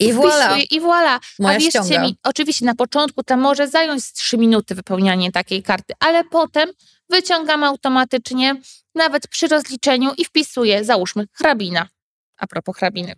I 0.00 0.12
voilà. 0.12 0.58
I 0.70 0.80
voilà. 0.80 1.20
Moja 1.38 1.56
A 1.56 1.58
wierzcie 1.58 1.70
ściąga. 1.70 2.02
mi, 2.02 2.16
oczywiście 2.24 2.64
na 2.64 2.74
początku 2.74 3.22
to 3.22 3.36
może 3.36 3.68
zająć 3.68 4.12
3 4.12 4.38
minuty 4.38 4.74
wypełnianie 4.74 5.32
takiej 5.32 5.62
karty, 5.62 5.94
ale 6.00 6.24
potem 6.24 6.70
wyciągam 7.10 7.64
automatycznie, 7.64 8.56
nawet 8.94 9.28
przy 9.28 9.48
rozliczeniu 9.48 10.12
i 10.18 10.24
wpisuję, 10.24 10.84
załóżmy, 10.84 11.26
hrabina. 11.32 11.88
A 12.36 12.46
propos 12.46 12.76
hrabiny. 12.76 13.14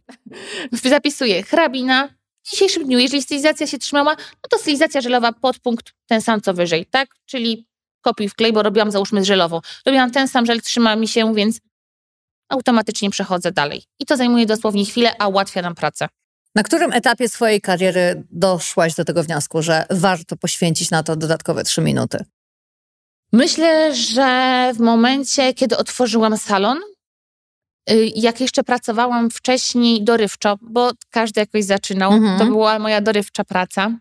Zapisuję 0.72 1.42
hrabina. 1.42 2.08
W 2.42 2.50
dzisiejszym 2.50 2.84
dniu, 2.84 2.98
jeżeli 2.98 3.22
stylizacja 3.22 3.66
się 3.66 3.78
trzymała, 3.78 4.16
no 4.16 4.48
to 4.50 4.58
stylizacja 4.58 5.00
żelowa 5.00 5.32
podpunkt 5.32 5.92
ten 6.06 6.20
sam 6.20 6.40
co 6.40 6.54
wyżej, 6.54 6.86
tak? 6.86 7.08
Czyli 7.26 7.66
kopiuj 8.00 8.28
wklej, 8.28 8.52
bo 8.52 8.62
robiłam 8.62 8.90
załóżmy 8.90 9.22
z 9.22 9.26
żelową. 9.26 9.60
Robiłam 9.86 10.10
ten 10.10 10.28
sam 10.28 10.46
żel, 10.46 10.62
trzyma 10.62 10.96
mi 10.96 11.08
się, 11.08 11.34
więc 11.34 11.60
automatycznie 12.48 13.10
przechodzę 13.10 13.52
dalej. 13.52 13.82
I 13.98 14.06
to 14.06 14.16
zajmuje 14.16 14.46
dosłownie 14.46 14.84
chwilę, 14.84 15.12
a 15.18 15.28
ułatwia 15.28 15.62
nam 15.62 15.74
pracę. 15.74 16.08
Na 16.54 16.62
którym 16.62 16.92
etapie 16.92 17.28
swojej 17.28 17.60
kariery 17.60 18.24
doszłaś 18.30 18.94
do 18.94 19.04
tego 19.04 19.22
wniosku, 19.22 19.62
że 19.62 19.86
warto 19.90 20.36
poświęcić 20.36 20.90
na 20.90 21.02
to 21.02 21.16
dodatkowe 21.16 21.64
trzy 21.64 21.80
minuty? 21.80 22.24
Myślę, 23.32 23.94
że 23.94 24.70
w 24.74 24.80
momencie, 24.80 25.54
kiedy 25.54 25.76
otworzyłam 25.76 26.38
salon, 26.38 26.78
y, 27.90 28.12
jak 28.16 28.40
jeszcze 28.40 28.64
pracowałam 28.64 29.30
wcześniej 29.30 30.04
dorywczo, 30.04 30.58
bo 30.62 30.90
każdy 31.10 31.40
jakoś 31.40 31.64
zaczynał, 31.64 32.12
mhm. 32.12 32.38
to 32.38 32.44
była 32.44 32.78
moja 32.78 33.00
dorywcza 33.00 33.44
praca. 33.44 33.98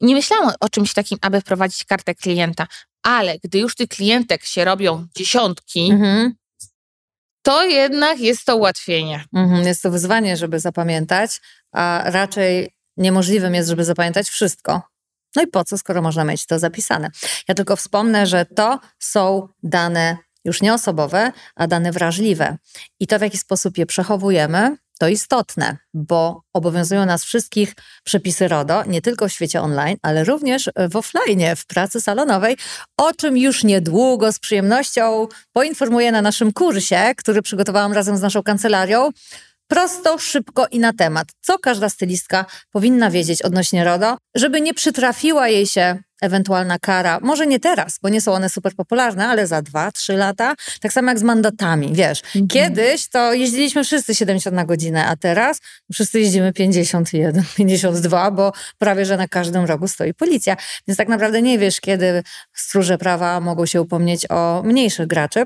Nie 0.00 0.14
myślałam 0.14 0.52
o 0.60 0.68
czymś 0.68 0.94
takim, 0.94 1.18
aby 1.22 1.40
wprowadzić 1.40 1.84
kartę 1.84 2.14
klienta, 2.14 2.66
ale 3.02 3.38
gdy 3.44 3.58
już 3.58 3.74
tych 3.74 3.88
klientek 3.88 4.44
się 4.44 4.64
robią 4.64 5.06
dziesiątki, 5.16 5.90
mhm 5.90 6.39
to 7.42 7.64
jednak 7.64 8.20
jest 8.20 8.44
to 8.44 8.56
ułatwienie. 8.56 9.24
Mhm, 9.34 9.66
jest 9.66 9.82
to 9.82 9.90
wyzwanie, 9.90 10.36
żeby 10.36 10.60
zapamiętać, 10.60 11.40
a 11.72 12.02
raczej 12.04 12.74
niemożliwym 12.96 13.54
jest, 13.54 13.68
żeby 13.68 13.84
zapamiętać 13.84 14.28
wszystko. 14.28 14.82
No 15.36 15.42
i 15.42 15.46
po 15.46 15.64
co, 15.64 15.78
skoro 15.78 16.02
można 16.02 16.24
mieć 16.24 16.46
to 16.46 16.58
zapisane? 16.58 17.10
Ja 17.48 17.54
tylko 17.54 17.76
wspomnę, 17.76 18.26
że 18.26 18.46
to 18.46 18.80
są 18.98 19.48
dane 19.62 20.16
już 20.44 20.62
nie 20.62 20.74
osobowe, 20.74 21.32
a 21.56 21.66
dane 21.66 21.92
wrażliwe. 21.92 22.56
I 23.00 23.06
to, 23.06 23.18
w 23.18 23.22
jaki 23.22 23.38
sposób 23.38 23.78
je 23.78 23.86
przechowujemy, 23.86 24.76
To 25.00 25.08
istotne, 25.08 25.76
bo 25.94 26.42
obowiązują 26.54 27.06
nas 27.06 27.24
wszystkich 27.24 27.74
przepisy 28.04 28.48
RODO, 28.48 28.84
nie 28.84 29.02
tylko 29.02 29.28
w 29.28 29.32
świecie 29.32 29.60
online, 29.60 29.96
ale 30.02 30.24
również 30.24 30.70
w 30.90 30.96
offline, 30.96 31.56
w 31.56 31.66
pracy 31.66 32.00
salonowej, 32.00 32.56
o 32.96 33.12
czym 33.12 33.36
już 33.36 33.64
niedługo 33.64 34.32
z 34.32 34.38
przyjemnością 34.38 35.28
poinformuję 35.52 36.12
na 36.12 36.22
naszym 36.22 36.52
kursie, 36.52 37.12
który 37.16 37.42
przygotowałam 37.42 37.92
razem 37.92 38.16
z 38.16 38.20
naszą 38.20 38.42
kancelarią. 38.42 39.10
Prosto, 39.66 40.18
szybko 40.18 40.66
i 40.70 40.78
na 40.78 40.92
temat, 40.92 41.28
co 41.40 41.58
każda 41.58 41.88
stylistka 41.88 42.44
powinna 42.70 43.10
wiedzieć 43.10 43.42
odnośnie 43.42 43.84
RODO, 43.84 44.16
żeby 44.34 44.60
nie 44.60 44.74
przytrafiła 44.74 45.48
jej 45.48 45.66
się 45.66 46.02
ewentualna 46.20 46.78
kara, 46.78 47.18
może 47.22 47.46
nie 47.46 47.60
teraz, 47.60 47.98
bo 48.02 48.08
nie 48.08 48.20
są 48.20 48.32
one 48.32 48.48
super 48.48 48.74
popularne, 48.74 49.28
ale 49.28 49.46
za 49.46 49.62
dwa, 49.62 49.92
trzy 49.92 50.12
lata, 50.12 50.54
tak 50.80 50.92
samo 50.92 51.08
jak 51.08 51.18
z 51.18 51.22
mandatami, 51.22 51.94
wiesz. 51.94 52.22
Mhm. 52.26 52.48
Kiedyś 52.48 53.08
to 53.08 53.32
jeździliśmy 53.32 53.84
wszyscy 53.84 54.14
70 54.14 54.56
na 54.56 54.64
godzinę, 54.64 55.06
a 55.06 55.16
teraz 55.16 55.60
wszyscy 55.92 56.20
jeździmy 56.20 56.52
51, 56.52 57.44
52, 57.56 58.30
bo 58.40 58.52
prawie, 58.78 59.04
że 59.04 59.16
na 59.16 59.28
każdym 59.28 59.64
rogu 59.64 59.88
stoi 59.88 60.14
policja. 60.14 60.56
Więc 60.88 60.98
tak 60.98 61.08
naprawdę 61.08 61.42
nie 61.42 61.58
wiesz, 61.58 61.80
kiedy 61.80 62.22
stróże 62.54 62.98
prawa 62.98 63.40
mogą 63.40 63.66
się 63.66 63.80
upomnieć 63.80 64.26
o 64.30 64.62
mniejszych 64.64 65.06
graczy. 65.06 65.44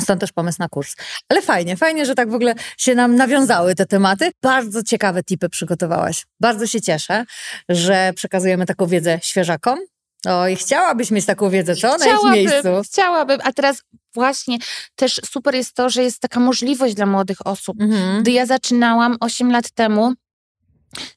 Stąd 0.00 0.20
też 0.20 0.32
pomysł 0.32 0.56
na 0.60 0.68
kurs. 0.68 0.96
Ale 1.28 1.42
fajnie, 1.42 1.76
fajnie, 1.76 2.06
że 2.06 2.14
tak 2.14 2.30
w 2.30 2.34
ogóle 2.34 2.54
się 2.78 2.94
nam 2.94 3.16
nawiązały 3.16 3.74
te 3.74 3.86
tematy. 3.86 4.30
Bardzo 4.42 4.82
ciekawe 4.82 5.22
tipy 5.22 5.48
przygotowałaś. 5.48 6.26
Bardzo 6.40 6.66
się 6.66 6.80
cieszę, 6.80 7.24
że 7.68 8.12
przekazujemy 8.16 8.66
taką 8.66 8.86
wiedzę 8.86 9.18
świeżakom. 9.22 9.78
O, 10.26 10.48
i 10.48 10.56
chciałabyś 10.56 11.10
mieć 11.10 11.26
taką 11.26 11.50
wiedzę, 11.50 11.76
co? 11.76 11.96
Na 11.96 12.06
ich 12.06 12.32
miejscu. 12.32 12.68
Chciałabym, 12.84 13.40
a 13.44 13.52
teraz 13.52 13.82
właśnie 14.14 14.58
też 14.94 15.20
super 15.30 15.54
jest 15.54 15.74
to, 15.74 15.90
że 15.90 16.02
jest 16.02 16.20
taka 16.20 16.40
możliwość 16.40 16.94
dla 16.94 17.06
młodych 17.06 17.46
osób. 17.46 17.80
Mhm. 17.80 18.22
Gdy 18.22 18.30
ja 18.30 18.46
zaczynałam 18.46 19.16
8 19.20 19.50
lat 19.50 19.70
temu, 19.70 20.12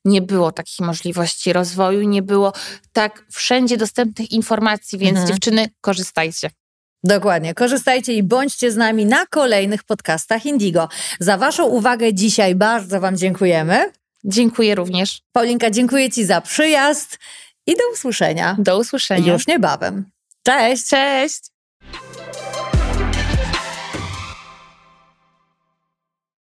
nie 0.06 0.22
było 0.22 0.52
takich 0.52 0.80
możliwości 0.80 1.54
rozwoju, 1.54 2.02
nie 2.02 2.22
było 2.22 2.54
tak 2.94 3.26
wszędzie 3.32 3.78
dostępnych 3.78 4.32
informacji, 4.32 5.00
więc 5.00 5.18
mhm. 5.18 5.28
dziewczyny, 5.28 5.70
korzystajcie. 5.82 6.50
Dokładnie. 7.04 7.54
Korzystajcie 7.54 8.14
i 8.14 8.24
bądźcie 8.24 8.72
z 8.72 8.76
nami 8.76 9.06
na 9.06 9.26
kolejnych 9.26 9.84
podcastach 9.84 10.46
Indigo. 10.46 10.90
Za 11.20 11.38
Waszą 11.38 11.66
uwagę 11.66 12.14
dzisiaj 12.14 12.56
bardzo 12.56 13.00
Wam 13.00 13.18
dziękujemy. 13.18 13.92
Dziękuję 14.24 14.76
również. 14.76 15.22
Paulinka, 15.32 15.72
dziękuję 15.72 16.10
Ci 16.10 16.26
za 16.26 16.42
przyjazd 16.42 17.18
i 17.68 17.76
do 17.76 17.84
usłyszenia. 17.94 18.56
Do 18.60 18.78
usłyszenia. 18.78 19.34
Już 19.34 19.48
niebawem. 19.48 20.06
Cześć. 20.44 20.90
Cześć. 20.90 21.57